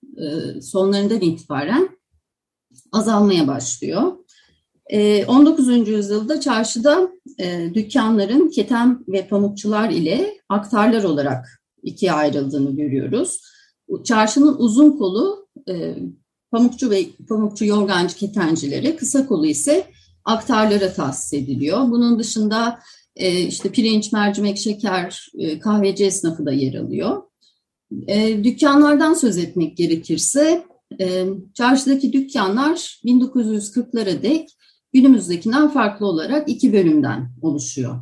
sonlarından 0.62 1.20
itibaren 1.20 1.88
azalmaya 2.92 3.46
başlıyor. 3.46 4.12
19. 5.28 5.68
Ee, 5.68 5.72
yüzyılda 5.72 6.40
çarşıda 6.40 7.08
e, 7.38 7.70
dükkanların 7.74 8.50
keten 8.50 9.04
ve 9.08 9.28
pamukçular 9.28 9.90
ile 9.90 10.40
aktarlar 10.48 11.04
olarak 11.04 11.62
ikiye 11.82 12.12
ayrıldığını 12.12 12.76
görüyoruz. 12.76 13.40
Çarşının 14.04 14.56
uzun 14.58 14.98
kolu 14.98 15.48
e, 15.68 15.94
pamukçu 16.50 16.90
ve 16.90 17.06
pamukçu 17.28 17.64
yorgancı 17.64 18.16
ketencileri, 18.16 18.96
kısa 18.96 19.26
kolu 19.26 19.46
ise 19.46 19.86
aktarlara 20.24 20.92
tahsis 20.92 21.32
ediliyor. 21.32 21.90
Bunun 21.90 22.18
dışında 22.18 22.78
e, 23.16 23.40
işte 23.40 23.72
pirinç, 23.72 24.12
mercimek, 24.12 24.58
şeker, 24.58 25.28
kahveci 25.60 26.04
esnafı 26.04 26.46
da 26.46 26.52
yer 26.52 26.74
alıyor. 26.74 27.22
Dükkanlardan 28.44 29.14
söz 29.14 29.38
etmek 29.38 29.76
gerekirse 29.76 30.64
çarşıdaki 31.54 32.12
dükkanlar 32.12 33.00
1940'lara 33.04 34.22
dek 34.22 34.48
günümüzdekinden 34.92 35.68
farklı 35.68 36.06
olarak 36.06 36.48
iki 36.48 36.72
bölümden 36.72 37.32
oluşuyor. 37.42 37.96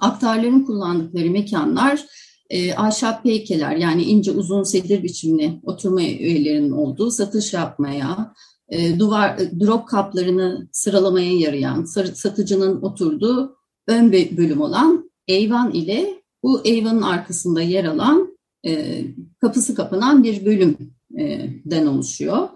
Aktarların 0.00 0.64
kullandıkları 0.64 1.30
mekanlar 1.30 2.06
e, 2.52 2.74
ahşap 2.74 3.24
heykeler 3.24 3.76
yani 3.76 4.02
ince 4.02 4.32
uzun 4.32 4.62
sedir 4.62 5.02
biçimli 5.02 5.60
oturma 5.62 6.02
üyelerinin 6.02 6.70
olduğu 6.70 7.10
satış 7.10 7.52
yapmaya, 7.52 8.34
e, 8.68 8.98
duvar 8.98 9.38
e, 9.38 9.60
drop 9.60 9.88
kaplarını 9.88 10.68
sıralamaya 10.72 11.38
yarayan 11.38 11.84
satıcının 12.14 12.82
oturduğu 12.82 13.56
ön 13.86 14.12
bölüm 14.12 14.60
olan 14.60 15.10
eyvan 15.28 15.72
ile 15.72 16.22
bu 16.42 16.60
eyvanın 16.64 17.02
arkasında 17.02 17.62
yer 17.62 17.84
alan 17.84 18.31
e, 18.66 19.04
kapısı 19.40 19.74
kapanan 19.74 20.24
bir 20.24 20.44
bölümden 20.46 21.86
oluşuyor. 21.86 22.48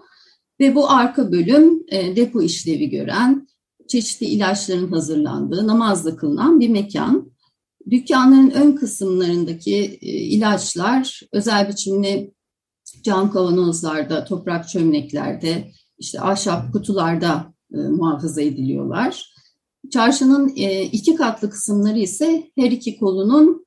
Ve 0.59 0.75
bu 0.75 0.89
arka 0.89 1.31
bölüm 1.31 1.83
e, 1.87 2.15
depo 2.15 2.41
işlevi 2.41 2.89
gören, 2.89 3.47
çeşitli 3.87 4.25
ilaçların 4.25 4.91
hazırlandığı, 4.91 5.67
namazda 5.67 6.15
kılınan 6.15 6.59
bir 6.59 6.69
mekan. 6.69 7.31
Dükkanların 7.89 8.49
ön 8.49 8.71
kısımlarındaki 8.71 9.75
e, 10.01 10.07
ilaçlar 10.07 11.21
özel 11.31 11.69
biçimli 11.69 12.33
cam 13.03 13.31
kavanozlarda, 13.31 14.25
toprak 14.25 14.69
çömleklerde, 14.69 15.71
işte 15.99 16.21
ahşap 16.21 16.73
kutularda 16.73 17.53
muhafaza 17.71 18.41
ediliyorlar. 18.41 19.33
Çarşının 19.91 20.47
iki 20.91 21.15
katlı 21.15 21.49
kısımları 21.49 21.99
ise 21.99 22.51
her 22.57 22.71
iki 22.71 22.97
kolunun 22.97 23.66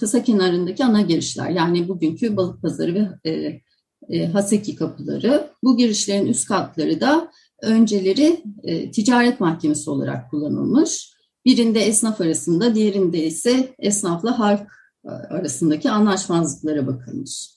kısa 0.00 0.22
kenarındaki 0.22 0.84
ana 0.84 1.00
girişler. 1.00 1.50
Yani 1.50 1.88
bugünkü 1.88 2.36
balık 2.36 2.62
pazarı 2.62 2.94
ve 2.94 3.30
e, 3.30 3.60
e, 4.08 4.26
Haseki 4.26 4.76
kapıları. 4.76 5.50
Bu 5.62 5.76
girişlerin 5.76 6.26
üst 6.26 6.48
katları 6.48 7.00
da 7.00 7.30
önceleri 7.62 8.42
e, 8.62 8.90
ticaret 8.90 9.40
mahkemesi 9.40 9.90
olarak 9.90 10.30
kullanılmış. 10.30 11.16
Birinde 11.44 11.80
esnaf 11.80 12.20
arasında, 12.20 12.74
diğerinde 12.74 13.18
ise 13.18 13.74
esnafla 13.78 14.38
halk 14.38 14.68
e, 15.04 15.08
arasındaki 15.10 15.90
anlaşmazlıklara 15.90 16.86
bakılmış. 16.86 17.50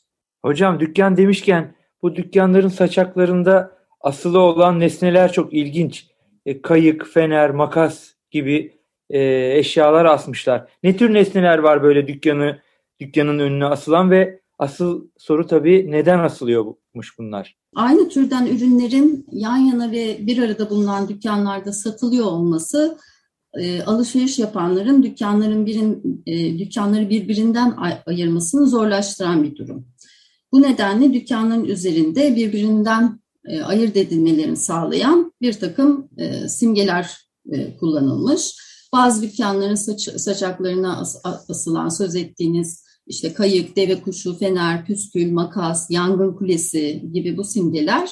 Hocam 0.46 0.80
dükkan 0.80 1.18
demişken 1.18 1.76
bu 2.02 2.16
dükkanların 2.16 2.70
saçaklarında 2.70 3.72
asılı 4.02 4.40
olan 4.40 4.80
nesneler 4.80 5.32
çok 5.32 5.54
ilginç. 5.54 6.08
E, 6.46 6.62
kayık, 6.62 7.08
fener, 7.08 7.50
makas 7.50 8.14
gibi 8.32 8.79
e, 9.10 9.22
eşyalar 9.58 10.06
asmışlar. 10.06 10.70
Ne 10.84 10.98
tür 10.98 11.14
nesneler 11.14 11.58
var 11.58 11.84
böyle 11.84 12.08
dükkanı 12.08 12.60
dükkanın 13.00 13.40
önüne 13.40 13.66
asılan 13.66 14.12
ve 14.12 14.40
Asıl 14.60 15.08
soru 15.18 15.48
tabii 15.48 15.92
neden 15.92 16.20
asılıyormuş 16.20 17.20
bunlar? 17.20 17.58
Aynı 17.76 18.10
türden 18.10 18.46
ürünlerin 18.46 19.26
yan 19.32 19.58
yana 19.58 19.92
ve 19.92 20.18
bir 20.28 20.44
arada 20.44 20.70
bulunan 20.70 21.10
dükkanlarda 21.10 21.72
satılıyor 21.74 22.26
olması 22.26 22.98
e, 23.54 23.84
alışveriş 23.84 24.40
yapanların 24.40 25.04
dükkanların 25.04 25.66
birin, 25.66 26.24
e, 26.26 26.60
dükkanları 26.60 27.10
birbirinden 27.10 27.76
ayırmasını 28.06 28.68
zorlaştıran 28.68 29.44
bir 29.44 29.56
durum. 29.56 29.88
Bu 30.52 30.62
nedenle 30.62 31.14
dükkanların 31.14 31.66
üzerinde 31.66 32.36
birbirinden 32.36 33.20
e, 33.46 33.62
ayırt 33.62 33.98
edilmelerini 33.98 34.58
sağlayan 34.58 35.34
bir 35.42 35.54
takım 35.54 36.10
e, 36.18 36.48
simgeler 36.48 37.18
e, 37.52 37.78
kullanılmış. 37.78 38.69
Bazı 38.94 39.22
dükkanların 39.22 39.76
saç, 39.76 40.02
saçaklarına 40.02 41.00
as, 41.00 41.22
asılan 41.50 41.90
söz 41.90 42.16
ettiğiniz 42.16 42.84
işte 43.08 43.34
kayık, 43.34 43.76
deve 43.76 44.02
kuşu, 44.02 44.38
fener, 44.38 44.86
püskül, 44.86 45.32
makas, 45.32 45.92
yangın 45.92 46.34
kulesi 46.34 47.04
gibi 47.14 47.38
bu 47.38 47.44
simgeler 47.44 48.10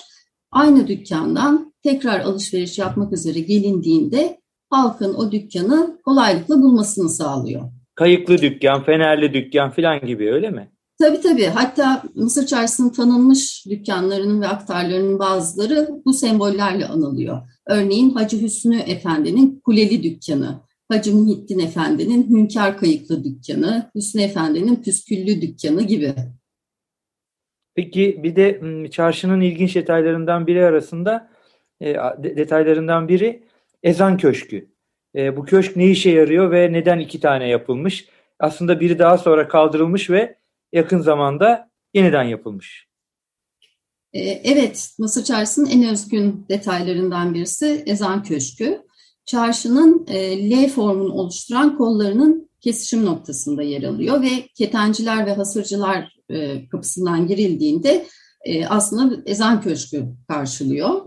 aynı 0.51 0.87
dükkandan 0.87 1.73
tekrar 1.83 2.19
alışveriş 2.19 2.77
yapmak 2.77 3.13
üzere 3.13 3.39
gelindiğinde 3.39 4.37
halkın 4.69 5.13
o 5.13 5.31
dükkanı 5.31 5.99
kolaylıkla 6.05 6.61
bulmasını 6.61 7.09
sağlıyor. 7.09 7.61
Kayıklı 7.95 8.37
dükkan, 8.37 8.83
fenerli 8.83 9.33
dükkan 9.33 9.71
falan 9.71 10.05
gibi 10.05 10.33
öyle 10.33 10.49
mi? 10.49 10.71
Tabii 10.99 11.21
tabii. 11.21 11.45
Hatta 11.45 12.03
Mısır 12.15 12.45
Çarşısı'nın 12.45 12.89
tanınmış 12.89 13.65
dükkanlarının 13.69 14.41
ve 14.41 14.47
aktarlarının 14.47 15.19
bazıları 15.19 15.89
bu 16.05 16.13
sembollerle 16.13 16.85
anılıyor. 16.87 17.41
Örneğin 17.67 18.09
Hacı 18.09 18.41
Hüsnü 18.41 18.77
Efendi'nin 18.77 19.59
Kuleli 19.59 20.03
Dükkanı, 20.03 20.59
Hacı 20.89 21.15
Muhittin 21.15 21.59
Efendi'nin 21.59 22.29
Hünkar 22.29 22.77
Kayıklı 22.77 23.23
Dükkanı, 23.23 23.91
Hüsnü 23.95 24.21
Efendi'nin 24.21 24.75
Püsküllü 24.83 25.41
Dükkanı 25.41 25.83
gibi. 25.83 26.13
Peki 27.75 28.19
bir 28.23 28.35
de 28.35 28.61
çarşının 28.91 29.41
ilginç 29.41 29.75
detaylarından 29.75 30.47
biri 30.47 30.65
arasında 30.65 31.29
e, 31.81 31.93
detaylarından 32.23 33.07
biri 33.07 33.43
ezan 33.83 34.17
köşkü. 34.17 34.69
E, 35.15 35.37
bu 35.37 35.45
köşk 35.45 35.75
ne 35.75 35.87
işe 35.87 36.09
yarıyor 36.09 36.51
ve 36.51 36.73
neden 36.73 36.99
iki 36.99 37.19
tane 37.19 37.47
yapılmış? 37.47 38.07
Aslında 38.39 38.79
biri 38.79 38.99
daha 38.99 39.17
sonra 39.17 39.47
kaldırılmış 39.47 40.09
ve 40.09 40.37
yakın 40.73 40.99
zamanda 40.99 41.69
yeniden 41.93 42.23
yapılmış. 42.23 42.87
E, 44.13 44.19
evet, 44.29 44.95
Mısır 44.99 45.23
Çarşısı'nın 45.23 45.69
en 45.69 45.89
özgün 45.89 46.45
detaylarından 46.49 47.33
birisi 47.33 47.83
ezan 47.85 48.23
köşkü. 48.23 48.86
Çarşının 49.27 50.05
e, 50.07 50.49
L 50.51 50.69
formunu 50.69 51.13
oluşturan 51.13 51.77
kollarının 51.77 52.49
kesişim 52.61 53.05
noktasında 53.05 53.63
yer 53.63 53.83
alıyor 53.83 54.21
ve 54.21 54.47
ketenciler 54.55 55.25
ve 55.25 55.33
hasırcılar 55.33 56.13
e, 56.29 56.69
kapısından 56.69 57.27
girildiğinde 57.27 58.05
aslında 58.69 59.21
ezan 59.25 59.61
köşkü 59.61 60.05
karşılıyor. 60.27 61.01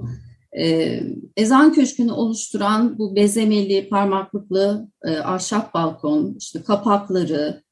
ezan 1.37 1.73
köşkünü 1.73 2.13
oluşturan 2.13 2.99
bu 2.99 3.17
bezemeli, 3.17 3.89
parmaklıklı 3.89 4.89
ahşap 5.25 5.75
balkon, 5.75 6.37
işte 6.39 6.63
kapakları, 6.63 7.63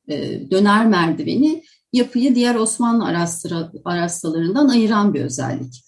döner 0.50 0.86
merdiveni 0.86 1.62
yapıyı 1.92 2.34
diğer 2.34 2.54
Osmanlı 2.54 3.28
arastalarından 3.84 4.68
ayıran 4.68 5.14
bir 5.14 5.20
özellik. 5.20 5.87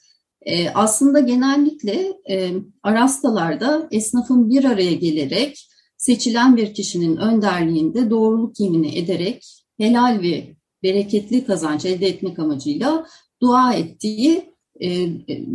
E, 0.51 0.71
aslında 0.71 1.21
genellikle 1.21 2.13
e, 2.31 2.53
arastalarda 2.83 3.89
esnafın 3.91 4.51
bir 4.51 4.65
araya 4.65 4.93
gelerek 4.93 5.69
seçilen 5.97 6.57
bir 6.57 6.75
kişinin 6.75 7.17
önderliğinde 7.17 8.11
doğruluk 8.11 8.61
yemini 8.61 8.99
ederek 8.99 9.65
helal 9.79 10.23
ve 10.23 10.57
bereketli 10.83 11.45
kazanç 11.45 11.85
elde 11.85 12.07
etmek 12.07 12.39
amacıyla 12.39 13.07
dua 13.43 13.75
ettiği 13.75 14.55
e, 14.81 15.09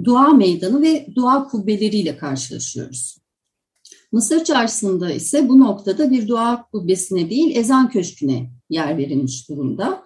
dua 0.03 0.29
meydanı 0.29 0.81
ve 0.81 1.07
dua 1.15 1.47
kubbeleriyle 1.47 2.17
karşılaşıyoruz. 2.17 3.17
Mısır 4.11 4.43
çarşısında 4.43 5.11
ise 5.11 5.49
bu 5.49 5.59
noktada 5.59 6.11
bir 6.11 6.27
dua 6.27 6.65
kubbesine 6.71 7.29
değil 7.29 7.55
ezan 7.55 7.89
köşküne 7.89 8.49
yer 8.69 8.97
verilmiş 8.97 9.49
durumda. 9.49 10.03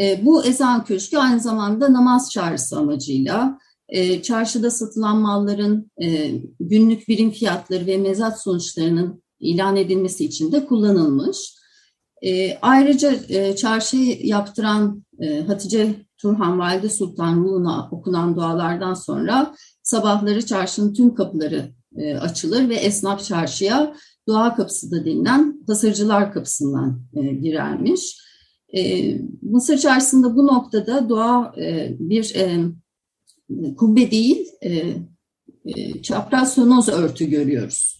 E, 0.00 0.26
bu 0.26 0.44
ezan 0.44 0.84
köşkü 0.84 1.16
aynı 1.16 1.40
zamanda 1.40 1.92
namaz 1.92 2.30
çağrısı 2.30 2.78
amacıyla 2.78 3.58
e, 3.88 4.22
çarşıda 4.22 4.70
satılan 4.70 5.18
malların 5.18 5.90
e, 6.02 6.30
günlük 6.60 7.08
birim 7.08 7.30
fiyatları 7.30 7.86
ve 7.86 7.96
mezat 7.96 8.42
sonuçlarının 8.42 9.22
ilan 9.40 9.76
edilmesi 9.76 10.24
için 10.24 10.52
de 10.52 10.66
kullanılmış. 10.66 11.54
E, 12.22 12.58
ayrıca 12.62 13.14
e, 13.28 13.56
çarşıyı 13.56 14.26
yaptıran 14.26 15.04
e, 15.20 15.40
Hatice 15.40 15.94
Turhan 16.18 16.58
Valide 16.58 16.88
Sultan 16.88 17.36
ruhuna 17.36 17.88
okunan 17.90 18.36
dualardan 18.36 18.94
sonra 18.94 19.54
sabahları 19.82 20.46
çarşının 20.46 20.94
tüm 20.94 21.14
kapıları 21.14 21.72
e, 21.96 22.14
açılır 22.14 22.68
ve 22.68 22.74
esnaf 22.74 23.24
çarşıya 23.24 23.94
dua 24.28 24.54
kapısı 24.54 24.90
da 24.90 25.04
denilen 25.04 25.64
hasırcılar 25.66 26.32
kapısından 26.32 27.02
girermiş. 27.42 28.28
Mısır 29.42 29.78
çarşısında 29.78 30.36
bu 30.36 30.46
noktada 30.46 31.08
e, 31.60 31.96
bir 31.98 32.34
kubbe 33.76 34.10
değil, 34.10 34.46
e, 34.62 34.82
e, 35.64 36.02
çapraz 36.02 36.54
tonoz 36.54 36.88
örtü 36.88 37.30
görüyoruz. 37.30 37.98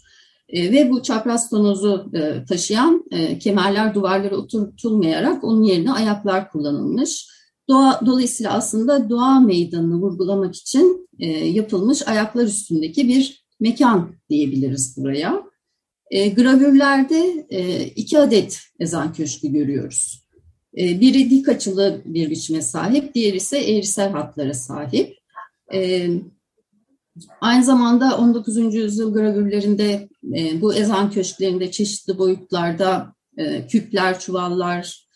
E, 0.49 0.73
ve 0.73 0.91
bu 0.91 1.03
çapraz 1.03 1.51
tonozu 1.51 2.11
e, 2.15 2.45
taşıyan 2.45 3.05
e, 3.11 3.39
kemerler 3.39 3.95
duvarlara 3.95 4.37
oturtulmayarak 4.37 5.45
onun 5.45 5.63
yerine 5.63 5.93
ayaklar 5.93 6.51
kullanılmış. 6.51 7.29
Doğa, 7.69 8.01
dolayısıyla 8.07 8.53
aslında 8.53 9.11
doğa 9.11 9.41
meydanını 9.41 9.95
vurgulamak 9.95 10.55
için 10.55 11.09
e, 11.19 11.27
yapılmış 11.29 12.09
ayaklar 12.09 12.45
üstündeki 12.45 13.09
bir 13.09 13.45
mekan 13.61 14.15
diyebiliriz 14.31 14.97
buraya. 14.97 15.43
E, 16.11 16.29
gravürlerde 16.29 17.47
e, 17.51 17.85
iki 17.85 18.19
adet 18.19 18.61
ezan 18.81 19.13
köşkü 19.13 19.49
görüyoruz. 19.49 20.29
E, 20.79 21.01
biri 21.01 21.31
dik 21.31 21.49
açılı 21.49 22.03
bir 22.05 22.31
biçime 22.31 22.63
sahip, 22.63 23.15
diğeri 23.15 23.37
ise 23.37 23.59
eğrisel 23.59 24.11
hatlara 24.13 24.55
sahip. 24.55 25.18
E, 25.75 26.09
aynı 27.41 27.65
zamanda 27.65 28.19
19. 28.19 28.75
yüzyıl 28.75 29.15
gravürlerinde 29.15 30.09
e, 30.37 30.61
bu 30.61 30.75
ezan 30.75 31.11
köşklerinde 31.11 31.71
çeşitli 31.71 32.19
boyutlarda 32.19 33.19
küpler, 33.69 34.19
çuvallar 34.19 35.09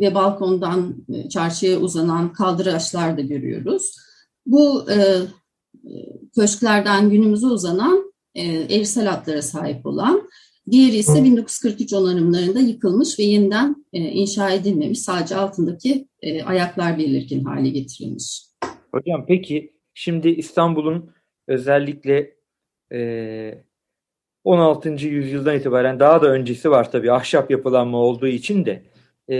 ve 0.00 0.14
balkondan 0.14 1.06
çarşıya 1.30 1.78
uzanan 1.78 2.32
kaldıraçlar 2.32 3.16
da 3.16 3.20
görüyoruz. 3.20 3.96
Bu 4.46 4.86
köşklerden 6.34 7.10
günümüze 7.10 7.46
uzanan 7.46 8.12
eğrisel 8.34 9.06
hatlara 9.06 9.42
sahip 9.42 9.86
olan 9.86 10.28
Diğeri 10.70 10.96
ise 10.96 11.24
1943 11.24 11.92
onarımlarında 11.92 12.60
yıkılmış 12.60 13.18
ve 13.18 13.22
yeniden 13.22 13.86
e, 13.92 13.98
inşa 13.98 14.50
edilmemiş. 14.50 15.00
Sadece 15.00 15.36
altındaki 15.36 16.08
e, 16.20 16.42
ayaklar 16.42 16.98
belirgin 16.98 17.44
hale 17.44 17.68
getirilmiş. 17.68 18.51
Hocam 18.92 19.26
peki 19.26 19.72
şimdi 19.94 20.28
İstanbul'un 20.28 21.14
özellikle 21.48 22.36
e, 22.92 23.64
16. 24.44 24.88
yüzyıldan 24.88 25.56
itibaren 25.56 26.00
daha 26.00 26.22
da 26.22 26.28
öncesi 26.28 26.70
var 26.70 26.92
tabii 26.92 27.12
ahşap 27.12 27.50
yapılanma 27.50 27.98
olduğu 27.98 28.26
için 28.26 28.66
de 28.66 28.82
e, 29.30 29.36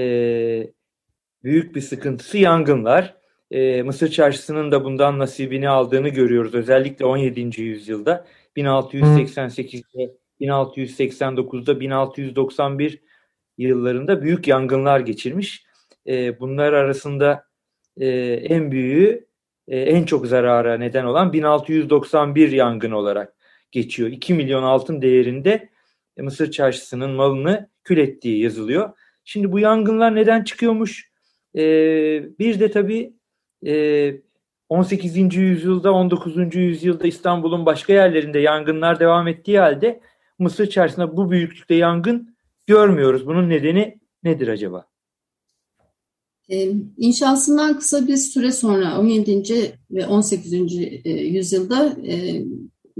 büyük 1.45 1.75
bir 1.75 1.81
sıkıntısı 1.81 2.39
yangınlar. 2.39 3.17
E, 3.51 3.83
Mısır 3.83 4.11
Çarşısı'nın 4.11 4.73
da 4.73 4.85
bundan 4.85 5.19
nasibini 5.19 5.69
aldığını 5.69 6.09
görüyoruz. 6.09 6.55
Özellikle 6.55 7.05
17. 7.05 7.63
yüzyılda 7.63 8.27
1688'de 8.57 10.17
1689'da 10.41 11.81
1691 11.81 13.03
yıllarında 13.59 14.23
büyük 14.23 14.49
yangınlar 14.49 15.01
geçirmiş. 15.01 15.65
E, 16.07 16.41
bunlar 16.41 16.73
arasında 16.73 17.45
e, 18.01 18.09
en 18.33 18.71
büyüğü 18.71 19.32
e, 19.73 19.81
en 19.81 20.05
çok 20.05 20.27
zarara 20.27 20.77
neden 20.79 21.05
olan 21.05 21.33
1691 21.33 22.53
yangın 22.53 22.91
olarak 22.91 23.35
geçiyor. 23.71 24.11
2 24.11 24.35
milyon 24.35 24.63
altın 24.63 25.03
değerinde 25.03 25.69
e, 26.17 26.23
Mısır 26.23 26.51
çarşısının 26.51 27.11
malını 27.11 27.69
kül 27.85 27.99
ettiği 27.99 28.43
yazılıyor. 28.43 28.91
Şimdi 29.25 29.53
bu 29.53 29.59
yangınlar 29.59 30.15
neden 30.15 30.45
çıkıyormuş? 30.45 31.11
E, 31.57 31.63
bir 32.39 32.61
de 32.61 32.71
tabii 32.71 33.13
e, 33.67 34.15
18. 34.69 35.37
yüzyılda 35.37 35.93
19. 35.93 36.55
yüzyılda 36.55 37.07
İstanbul'un 37.07 37.67
başka 37.67 37.93
yerlerinde 37.93 38.39
yangınlar 38.39 39.01
devam 39.01 39.29
ettiği 39.29 39.59
halde 39.59 40.01
Mısır 40.39 40.71
çarşısında 40.71 41.17
bu 41.17 41.31
büyüklükte 41.31 41.75
yangın 41.75 42.37
görmüyoruz. 42.67 43.27
Bunun 43.27 43.51
nedeni 43.51 44.01
nedir 44.23 44.49
acaba? 44.49 44.92
İnşasından 46.97 47.79
kısa 47.79 48.07
bir 48.07 48.17
süre 48.17 48.53
sonra 48.53 49.01
17. 49.01 49.77
ve 49.91 50.07
18. 50.07 50.53
E, 51.05 51.11
yüzyılda 51.11 51.97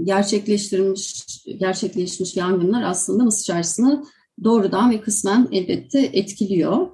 gerçekleştirilmiş 0.03 1.25
gerçekleşmiş 1.59 2.35
yangınlar 2.35 2.83
aslında 2.83 3.23
Mısır 3.23 3.45
çarşısını 3.45 4.05
doğrudan 4.43 4.91
ve 4.91 5.01
kısmen 5.01 5.47
elbette 5.51 5.99
etkiliyor. 5.99 6.87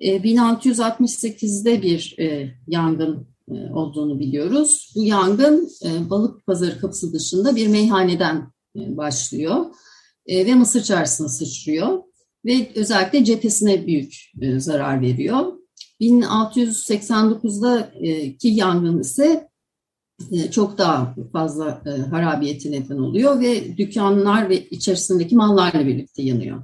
1668'de 0.00 1.72
e, 1.72 1.82
bir 1.82 2.16
yangın 2.66 3.26
olduğunu 3.74 4.18
biliyoruz. 4.18 4.92
Bu 4.96 5.04
yangın 5.04 5.70
balık 6.10 6.46
pazarı 6.46 6.80
kapısı 6.80 7.12
dışında 7.12 7.56
bir 7.56 7.68
meyhaneden 7.68 8.52
başlıyor. 8.76 9.66
ve 10.28 10.54
Mısır 10.54 10.82
çarşısına 10.82 11.28
sıçrıyor 11.28 12.02
ve 12.44 12.68
özellikle 12.74 13.24
cephesine 13.24 13.86
büyük 13.86 14.32
zarar 14.58 15.00
veriyor. 15.00 15.57
1689'daki 16.00 18.48
yangın 18.48 19.00
ise 19.00 19.48
e, 20.32 20.50
çok 20.50 20.78
daha 20.78 21.14
fazla 21.32 21.82
e, 21.86 21.90
harabiyeti 21.90 22.72
neden 22.72 22.98
oluyor 22.98 23.40
ve 23.40 23.76
dükkanlar 23.76 24.48
ve 24.48 24.68
içerisindeki 24.68 25.36
mallarla 25.36 25.86
birlikte 25.86 26.22
yanıyor. 26.22 26.62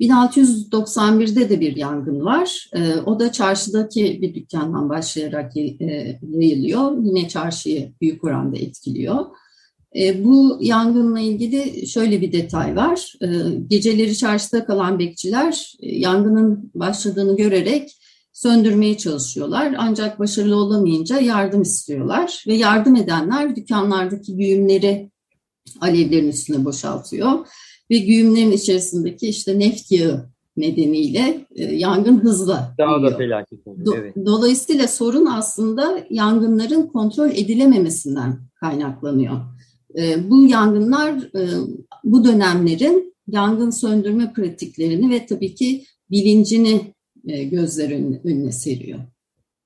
1691'de 0.00 1.50
de 1.50 1.60
bir 1.60 1.76
yangın 1.76 2.24
var. 2.24 2.70
E, 2.72 2.94
o 2.94 3.20
da 3.20 3.32
çarşıdaki 3.32 4.18
bir 4.22 4.34
dükkandan 4.34 4.88
başlayarak 4.88 5.56
yayılıyor. 6.22 7.04
Yine 7.04 7.28
çarşıyı 7.28 7.92
büyük 8.00 8.24
oranda 8.24 8.56
etkiliyor. 8.56 9.26
Bu 10.14 10.58
yangınla 10.60 11.20
ilgili 11.20 11.86
şöyle 11.86 12.20
bir 12.20 12.32
detay 12.32 12.76
var. 12.76 13.14
Geceleri 13.68 14.16
çarşıda 14.16 14.64
kalan 14.64 14.98
bekçiler 14.98 15.72
yangının 15.80 16.70
başladığını 16.74 17.36
görerek 17.36 17.99
söndürmeye 18.42 18.96
çalışıyorlar. 18.96 19.74
Ancak 19.78 20.18
başarılı 20.18 20.56
olamayınca 20.56 21.20
yardım 21.20 21.62
istiyorlar 21.62 22.44
ve 22.46 22.54
yardım 22.54 22.96
edenler 22.96 23.56
dükkanlardaki 23.56 24.36
güğümleri 24.36 25.10
alevlerin 25.80 26.28
üstüne 26.28 26.64
boşaltıyor 26.64 27.46
ve 27.90 27.98
güğümlerin 27.98 28.52
içerisindeki 28.52 29.28
işte 29.28 29.58
neft 29.58 29.92
yağı 29.92 30.30
nedeniyle 30.56 31.46
e, 31.54 31.64
yangın 31.64 32.18
hızla 32.18 32.74
daha 32.78 33.02
da 33.02 33.16
felaket 33.16 33.66
oluyor. 33.66 33.98
Evet. 33.98 34.14
Dolayısıyla 34.26 34.88
sorun 34.88 35.26
aslında 35.26 36.06
yangınların 36.10 36.86
kontrol 36.86 37.30
edilememesinden 37.30 38.38
kaynaklanıyor. 38.54 39.36
E, 39.98 40.30
bu 40.30 40.46
yangınlar 40.46 41.12
e, 41.12 41.48
bu 42.04 42.24
dönemlerin 42.24 43.14
yangın 43.28 43.70
söndürme 43.70 44.32
pratiklerini 44.32 45.10
ve 45.10 45.26
tabii 45.26 45.54
ki 45.54 45.84
bilincini 46.10 46.94
e, 47.28 47.44
gözler 47.44 47.90
önüne, 47.90 48.20
önüne 48.24 48.52
seriyor. 48.52 48.98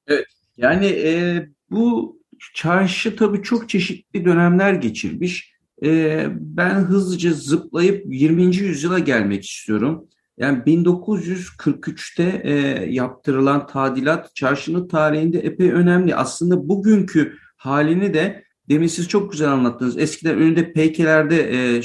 Evet, 0.06 0.26
yani 0.56 0.86
e, 0.86 1.42
bu 1.70 2.18
çarşı 2.54 3.16
tabii 3.16 3.42
çok 3.42 3.68
çeşitli 3.68 4.24
dönemler 4.24 4.74
geçirmiş. 4.74 5.54
E, 5.84 6.26
ben 6.30 6.74
hızlıca 6.74 7.32
zıplayıp 7.32 8.04
20. 8.06 8.56
yüzyıla 8.56 8.98
gelmek 8.98 9.44
istiyorum. 9.44 10.08
Yani 10.38 10.58
1943'te 10.58 12.40
e, 12.44 12.52
yaptırılan 12.92 13.66
tadilat 13.66 14.34
çarşının 14.34 14.88
tarihinde 14.88 15.38
epey 15.38 15.72
önemli. 15.72 16.14
Aslında 16.14 16.68
bugünkü 16.68 17.34
halini 17.56 18.14
de 18.14 18.44
demin 18.68 18.86
siz 18.86 19.08
çok 19.08 19.32
güzel 19.32 19.52
anlattınız. 19.52 19.98
Eskiden 19.98 20.38
önünde 20.38 20.72
peykelerde 20.72 21.50
e, 21.52 21.82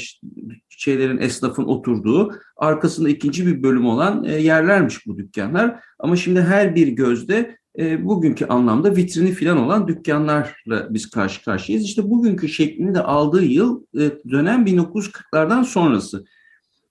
şeylerin 0.80 1.18
esnafın 1.18 1.64
oturduğu 1.64 2.34
arkasında 2.56 3.08
ikinci 3.08 3.46
bir 3.46 3.62
bölüm 3.62 3.86
olan 3.86 4.24
e, 4.24 4.32
yerlermiş 4.32 5.06
bu 5.06 5.18
dükkanlar. 5.18 5.80
Ama 5.98 6.16
şimdi 6.16 6.40
her 6.40 6.74
bir 6.74 6.88
gözde 6.88 7.56
e, 7.78 8.04
bugünkü 8.04 8.46
anlamda 8.46 8.96
vitrini 8.96 9.32
filan 9.32 9.58
olan 9.58 9.88
dükkanlarla 9.88 10.86
biz 10.90 11.10
karşı 11.10 11.44
karşıyayız. 11.44 11.84
İşte 11.84 12.10
bugünkü 12.10 12.48
şeklini 12.48 12.94
de 12.94 13.02
aldığı 13.02 13.44
yıl 13.44 13.82
e, 13.94 14.10
dönem 14.30 14.64
1940'lardan 14.64 15.64
sonrası. 15.64 16.24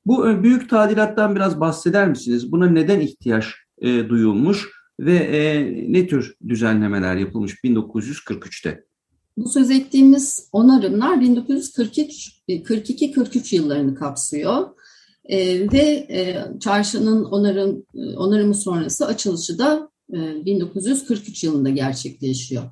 Bu 0.06 0.43
büyük 0.43 0.69
tadilattan 0.69 1.36
biraz 1.36 1.60
bahseder 1.60 2.10
misiniz? 2.10 2.52
Buna 2.52 2.69
neden 2.69 2.99
ihtiyaç 2.99 3.45
e, 3.82 4.10
duyulmuş 4.10 4.69
ve 4.99 5.15
e, 5.15 5.65
ne 5.93 6.08
tür 6.08 6.36
düzenlemeler 6.47 7.15
yapılmış 7.15 7.56
1943'te? 7.63 8.88
Bu 9.37 9.49
söz 9.49 9.71
ettiğimiz 9.71 10.49
onarımlar 10.51 11.17
1942-43 11.17 13.55
yıllarını 13.55 13.95
kapsıyor. 13.95 14.69
E, 15.25 15.71
ve 15.71 16.07
e, 16.09 16.45
çarşının 16.59 17.23
onarım, 17.23 17.85
onarımı 18.17 18.55
sonrası 18.55 19.05
açılışı 19.05 19.57
da 19.57 19.89
e, 20.13 20.45
1943 20.45 21.43
yılında 21.43 21.69
gerçekleşiyor. 21.69 22.63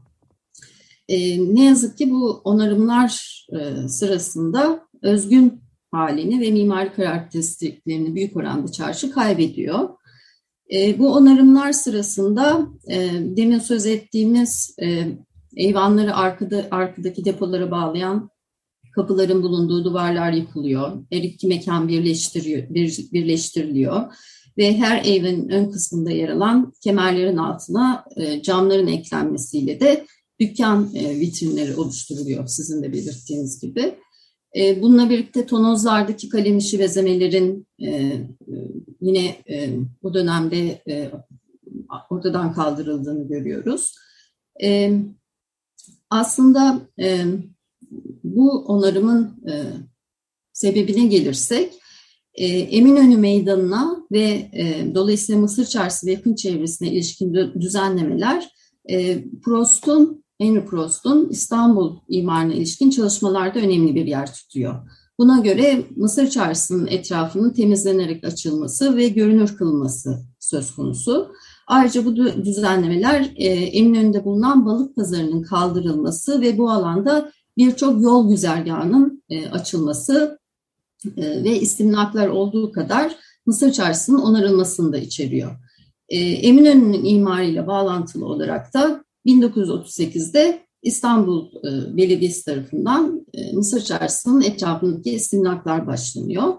E, 1.09 1.45
ne 1.55 1.65
yazık 1.65 1.97
ki 1.97 2.11
bu 2.11 2.41
onarımlar 2.43 3.45
e, 3.59 3.87
sırasında 3.87 4.87
özgün 5.01 5.61
halini 5.91 6.41
ve 6.41 6.51
mimari 6.51 6.93
karakteristiklerini 6.93 8.15
büyük 8.15 8.37
oranda 8.37 8.71
çarşı 8.71 9.11
kaybediyor. 9.11 9.89
E, 10.73 10.99
bu 10.99 11.13
onarımlar 11.13 11.71
sırasında 11.71 12.67
e, 12.87 13.09
demin 13.13 13.59
söz 13.59 13.85
ettiğimiz 13.85 14.75
e, 14.81 15.07
Eyvanları 15.57 16.15
arkada, 16.15 16.67
arkadaki 16.71 17.25
depolara 17.25 17.71
bağlayan 17.71 18.29
kapıların 18.95 19.43
bulunduğu 19.43 19.85
duvarlar 19.85 20.31
yıkılıyor. 20.31 20.91
Her 21.11 21.23
iki 21.23 21.47
mekan 21.47 21.87
birleştiriyor, 21.87 22.69
bir, 22.69 23.05
birleştiriliyor. 23.13 24.13
Ve 24.57 24.77
her 24.77 25.05
evin 25.05 25.49
ön 25.49 25.71
kısmında 25.71 26.11
yer 26.11 26.29
alan 26.29 26.73
kemerlerin 26.83 27.37
altına 27.37 28.05
e, 28.15 28.41
camların 28.41 28.87
eklenmesiyle 28.87 29.79
de 29.79 30.05
dükkan 30.39 30.95
e, 30.95 31.19
vitrinleri 31.19 31.75
oluşturuluyor 31.75 32.47
sizin 32.47 32.83
de 32.83 32.93
belirttiğiniz 32.93 33.61
gibi. 33.61 33.95
E, 34.57 34.81
bununla 34.81 35.09
birlikte 35.09 35.45
tonozlardaki 35.45 36.29
kalem 36.29 36.57
işi 36.57 36.79
vezemelerin 36.79 37.67
e, 37.79 37.89
e, 37.89 38.23
yine 39.01 39.25
e, 39.49 39.69
bu 40.03 40.13
dönemde 40.13 40.81
e, 40.89 41.11
ortadan 42.09 42.53
kaldırıldığını 42.53 43.27
görüyoruz. 43.27 43.95
E, 44.63 44.99
aslında 46.09 46.81
e, 46.99 47.25
bu 48.23 48.65
onarımın 48.65 49.43
e, 49.49 49.53
sebebine 50.53 51.07
gelirsek, 51.07 51.73
e, 52.33 52.45
Eminönü 52.47 53.17
Meydanı'na 53.17 54.05
ve 54.11 54.49
e, 54.53 54.95
dolayısıyla 54.95 55.41
Mısır 55.41 55.65
Çarşısı 55.65 56.07
ve 56.07 56.11
yakın 56.11 56.35
çevresine 56.35 56.91
ilişkin 56.91 57.33
düzenlemeler 57.59 58.49
e, 58.89 59.23
Prost'un, 59.43 60.23
Henry 60.39 60.65
Prost'un 60.65 61.29
İstanbul 61.29 61.97
imarına 62.09 62.53
ilişkin 62.53 62.89
çalışmalarda 62.89 63.59
önemli 63.59 63.95
bir 63.95 64.05
yer 64.05 64.33
tutuyor. 64.33 64.75
Buna 65.19 65.39
göre 65.39 65.83
Mısır 65.95 66.29
Çarşısı'nın 66.29 66.87
etrafının 66.87 67.53
temizlenerek 67.53 68.23
açılması 68.23 68.95
ve 68.97 69.07
görünür 69.07 69.57
kılınması 69.57 70.19
söz 70.39 70.75
konusu. 70.75 71.31
Ayrıca 71.67 72.05
bu 72.05 72.15
düzenlemeler 72.45 73.31
e, 73.35 73.45
Eminönü'nde 73.47 74.25
bulunan 74.25 74.65
balık 74.65 74.95
pazarının 74.95 75.41
kaldırılması 75.41 76.41
ve 76.41 76.57
bu 76.57 76.71
alanda 76.71 77.31
birçok 77.57 78.01
yol 78.01 78.29
güzergahının 78.29 79.23
e, 79.29 79.47
açılması 79.47 80.39
e, 81.17 81.43
ve 81.43 81.59
istimlaklar 81.59 82.27
olduğu 82.27 82.71
kadar 82.71 83.15
Mısır 83.45 83.71
Çarşısı'nın 83.71 84.21
onarılmasını 84.21 84.93
da 84.93 84.97
içeriyor. 84.97 85.51
E, 86.09 86.17
Eminönü'nün 86.19 87.05
imarıyla 87.05 87.67
bağlantılı 87.67 88.25
olarak 88.25 88.73
da 88.73 89.03
1938'de 89.25 90.67
İstanbul 90.81 91.47
e, 91.47 91.97
Belediyesi 91.97 92.45
tarafından 92.45 93.25
e, 93.33 93.53
Mısır 93.53 93.81
Çarşısı'nın 93.81 94.41
etrafındaki 94.41 95.11
istimlaklar 95.11 95.87
başlanıyor. 95.87 96.53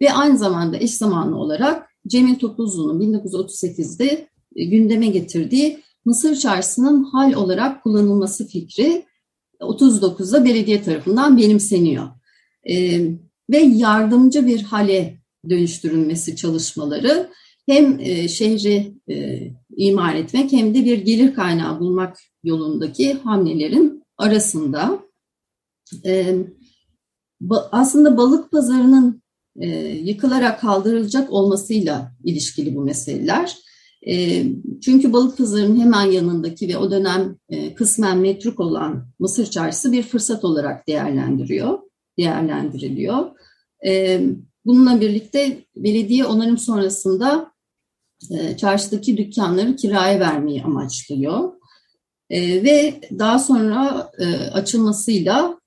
Ve 0.00 0.12
aynı 0.12 0.38
zamanda 0.38 0.76
eş 0.76 0.94
zamanlı 0.94 1.36
olarak 1.36 1.86
Cemil 2.06 2.38
Topuzlu'nun 2.38 3.00
1938'de 3.00 4.06
e, 4.06 4.28
gündeme 4.56 5.06
getirdiği 5.06 5.84
Mısır 6.04 6.36
Çarşısı'nın 6.36 7.04
hal 7.04 7.32
olarak 7.32 7.82
kullanılması 7.82 8.48
fikri 8.48 9.04
39'da 9.60 10.44
belediye 10.44 10.82
tarafından 10.82 11.38
benimseniyor. 11.38 12.08
E, 12.70 13.00
ve 13.50 13.58
yardımcı 13.58 14.46
bir 14.46 14.62
hale 14.62 15.18
dönüştürülmesi 15.50 16.36
çalışmaları 16.36 17.30
hem 17.66 18.00
e, 18.00 18.28
şehri 18.28 18.94
e, 19.10 19.48
imar 19.76 20.14
etmek 20.14 20.52
hem 20.52 20.74
de 20.74 20.84
bir 20.84 20.98
gelir 20.98 21.34
kaynağı 21.34 21.80
bulmak 21.80 22.16
yolundaki 22.44 23.12
hamlelerin 23.12 24.04
arasında. 24.18 24.98
E, 26.04 26.34
ba, 27.40 27.68
aslında 27.72 28.16
balık 28.16 28.50
pazarının 28.50 29.22
e, 29.56 29.68
yıkılarak 29.88 30.60
kaldırılacak 30.60 31.32
olmasıyla 31.32 32.12
ilişkili 32.24 32.74
bu 32.74 32.80
meseleler. 32.80 33.56
E, 34.08 34.44
çünkü 34.80 35.12
balık 35.12 35.38
pazarının 35.38 35.80
hemen 35.80 36.04
yanındaki 36.04 36.68
ve 36.68 36.76
o 36.76 36.90
dönem 36.90 37.36
e, 37.48 37.74
kısmen 37.74 38.18
metruk 38.18 38.60
olan 38.60 39.06
Mısır 39.18 39.46
Çarşısı 39.46 39.92
bir 39.92 40.02
fırsat 40.02 40.44
olarak 40.44 40.88
değerlendiriyor, 40.88 41.78
değerlendiriliyor. 42.18 43.26
E, 43.86 44.20
bununla 44.64 45.00
birlikte 45.00 45.64
belediye 45.76 46.24
onarım 46.24 46.58
sonrasında 46.58 47.52
e, 48.30 48.56
çarşıdaki 48.56 49.16
dükkanları 49.16 49.76
kiraya 49.76 50.20
vermeyi 50.20 50.62
amaçlıyor. 50.62 51.52
E, 52.30 52.64
ve 52.64 53.00
daha 53.18 53.38
sonra 53.38 54.10
e, 54.18 54.26
açılmasıyla 54.36 55.58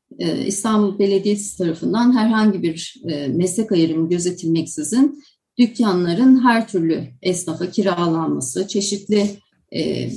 İstanbul 0.45 0.99
Belediyesi 0.99 1.57
tarafından 1.57 2.17
herhangi 2.17 2.63
bir 2.63 2.95
meslek 3.27 3.71
ayrımı 3.71 4.09
gözetilmeksizin 4.09 5.23
dükkanların 5.59 6.43
her 6.43 6.67
türlü 6.67 7.03
esnafa 7.21 7.69
kiralanması, 7.71 8.67
çeşitli 8.67 9.39
e, 9.75 10.11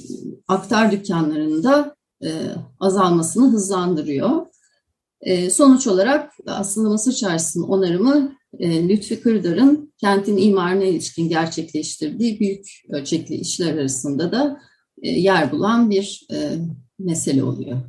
aktar 0.48 0.92
dükkanlarında 0.92 1.96
e, 2.24 2.28
azalmasını 2.80 3.52
hızlandırıyor. 3.52 4.46
E, 5.20 5.50
sonuç 5.50 5.86
olarak 5.86 6.32
aslında 6.46 6.88
Mısır 6.88 7.12
Çarşısı'nın 7.12 7.68
onarımı 7.68 8.36
e, 8.58 8.88
Lütfi 8.88 9.20
Kırdar'ın 9.20 9.92
kentin 9.98 10.36
imarına 10.36 10.84
ilişkin 10.84 11.28
gerçekleştirdiği 11.28 12.40
büyük 12.40 12.66
ölçekli 12.88 13.34
işler 13.34 13.74
arasında 13.74 14.32
da 14.32 14.60
e, 15.02 15.10
yer 15.10 15.52
bulan 15.52 15.90
bir 15.90 16.26
e, 16.32 16.52
mesele 16.98 17.44
oluyor. 17.44 17.80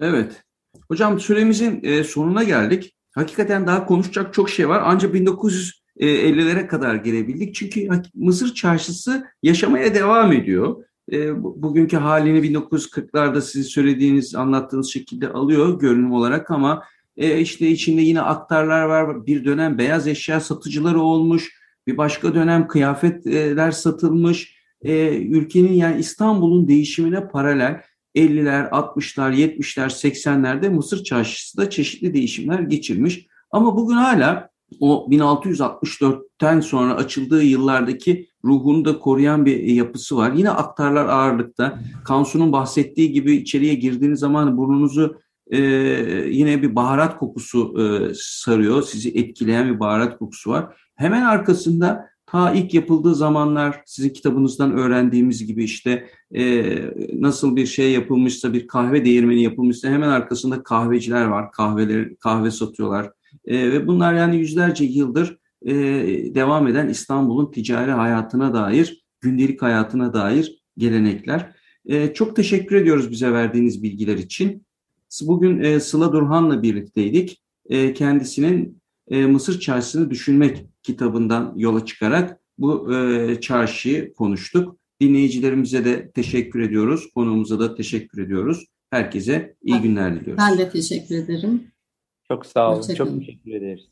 Evet. 0.00 0.32
Hocam 0.88 1.20
süremizin 1.20 1.80
e, 1.82 2.04
sonuna 2.04 2.42
geldik. 2.42 2.94
Hakikaten 3.14 3.66
daha 3.66 3.86
konuşacak 3.86 4.34
çok 4.34 4.50
şey 4.50 4.68
var. 4.68 4.82
Ancak 4.84 5.14
1950'lere 6.02 6.66
kadar 6.66 6.94
gelebildik. 6.94 7.54
Çünkü 7.54 7.88
Mısır 8.14 8.54
çarşısı 8.54 9.26
yaşamaya 9.42 9.94
devam 9.94 10.32
ediyor. 10.32 10.84
E, 11.12 11.42
bugünkü 11.42 11.96
halini 11.96 12.38
1940'larda 12.38 13.40
sizin 13.40 13.68
söylediğiniz, 13.68 14.34
anlattığınız 14.34 14.92
şekilde 14.92 15.28
alıyor 15.28 15.80
görünüm 15.80 16.12
olarak 16.12 16.50
ama 16.50 16.84
e, 17.16 17.40
işte 17.40 17.68
içinde 17.68 18.02
yine 18.02 18.20
aktarlar 18.20 18.82
var. 18.82 19.26
Bir 19.26 19.44
dönem 19.44 19.78
beyaz 19.78 20.06
eşya 20.06 20.40
satıcıları 20.40 21.00
olmuş. 21.00 21.62
Bir 21.86 21.96
başka 21.96 22.34
dönem 22.34 22.68
kıyafetler 22.68 23.70
satılmış. 23.70 24.62
ülkenin 24.84 25.72
yani 25.72 26.00
İstanbul'un 26.00 26.68
değişimine 26.68 27.28
paralel 27.28 27.80
50'ler, 28.16 28.68
60'lar, 28.68 29.34
70'ler, 29.34 29.88
80'lerde 29.88 30.68
Mısır 30.68 31.04
çarşısı 31.04 31.58
da 31.58 31.70
çeşitli 31.70 32.14
değişimler 32.14 32.60
geçirmiş. 32.60 33.26
Ama 33.50 33.76
bugün 33.76 33.94
hala 33.94 34.51
o 34.80 35.06
1664'ten 35.10 36.60
sonra 36.60 36.94
açıldığı 36.94 37.42
yıllardaki 37.42 38.28
ruhunu 38.44 38.84
da 38.84 38.98
koruyan 38.98 39.46
bir 39.46 39.58
yapısı 39.58 40.16
var. 40.16 40.32
Yine 40.32 40.50
aktarlar 40.50 41.06
ağırlıkta. 41.06 41.78
Kansu'nun 42.04 42.52
bahsettiği 42.52 43.12
gibi 43.12 43.36
içeriye 43.36 43.74
girdiğiniz 43.74 44.20
zaman 44.20 44.56
burnunuzu 44.56 45.16
e, 45.50 45.60
yine 46.30 46.62
bir 46.62 46.76
baharat 46.76 47.18
kokusu 47.18 47.74
e, 47.80 48.12
sarıyor. 48.14 48.82
Sizi 48.82 49.10
etkileyen 49.10 49.74
bir 49.74 49.80
baharat 49.80 50.18
kokusu 50.18 50.50
var. 50.50 50.76
Hemen 50.94 51.22
arkasında 51.22 52.12
ta 52.26 52.52
ilk 52.52 52.74
yapıldığı 52.74 53.14
zamanlar 53.14 53.82
sizin 53.86 54.10
kitabınızdan 54.10 54.72
öğrendiğimiz 54.72 55.46
gibi 55.46 55.64
işte 55.64 56.06
e, 56.34 56.74
nasıl 57.12 57.56
bir 57.56 57.66
şey 57.66 57.92
yapılmışsa 57.92 58.52
bir 58.52 58.66
kahve 58.66 59.04
değirmeni 59.04 59.42
yapılmışsa 59.42 59.88
hemen 59.88 60.08
arkasında 60.08 60.62
kahveciler 60.62 61.24
var. 61.24 61.52
Kahveleri, 61.52 62.16
kahve 62.16 62.50
satıyorlar. 62.50 63.10
E, 63.44 63.72
ve 63.72 63.86
bunlar 63.86 64.14
yani 64.14 64.36
yüzlerce 64.36 64.84
yıldır 64.84 65.38
e, 65.62 65.74
devam 66.34 66.68
eden 66.68 66.88
İstanbul'un 66.88 67.50
ticari 67.50 67.90
hayatına 67.90 68.54
dair, 68.54 69.04
gündelik 69.20 69.62
hayatına 69.62 70.14
dair 70.14 70.62
gelenekler. 70.78 71.52
E, 71.86 72.14
çok 72.14 72.36
teşekkür 72.36 72.76
ediyoruz 72.76 73.10
bize 73.10 73.32
verdiğiniz 73.32 73.82
bilgiler 73.82 74.16
için. 74.18 74.66
Bugün 75.22 75.60
e, 75.60 75.80
Sıla 75.80 76.12
Durhan'la 76.12 76.62
birlikteydik. 76.62 77.42
E, 77.68 77.94
kendisinin 77.94 78.82
e, 79.10 79.26
Mısır 79.26 79.60
Çarşısı'nı 79.60 80.10
düşünmek 80.10 80.66
kitabından 80.82 81.54
yola 81.56 81.84
çıkarak 81.84 82.40
bu 82.58 82.94
e, 82.94 83.40
çarşıyı 83.40 84.14
konuştuk. 84.14 84.76
Dinleyicilerimize 85.00 85.84
de 85.84 86.10
teşekkür 86.10 86.60
ediyoruz. 86.60 87.10
Konuğumuza 87.14 87.58
da 87.58 87.74
teşekkür 87.74 88.22
ediyoruz. 88.22 88.66
Herkese 88.90 89.54
iyi 89.62 89.80
günler 89.80 90.20
diliyoruz. 90.20 90.44
Ben 90.48 90.58
de 90.58 90.70
teşekkür 90.70 91.14
ederim. 91.14 91.71
Çok 92.32 92.46
sağ 92.46 92.72
olun. 92.72 92.94
Çok 92.94 93.18
teşekkür 93.18 93.54
ederiz. 93.54 93.88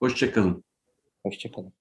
Hoşçakalın. 0.00 0.64
Hoşçakalın. 1.22 1.72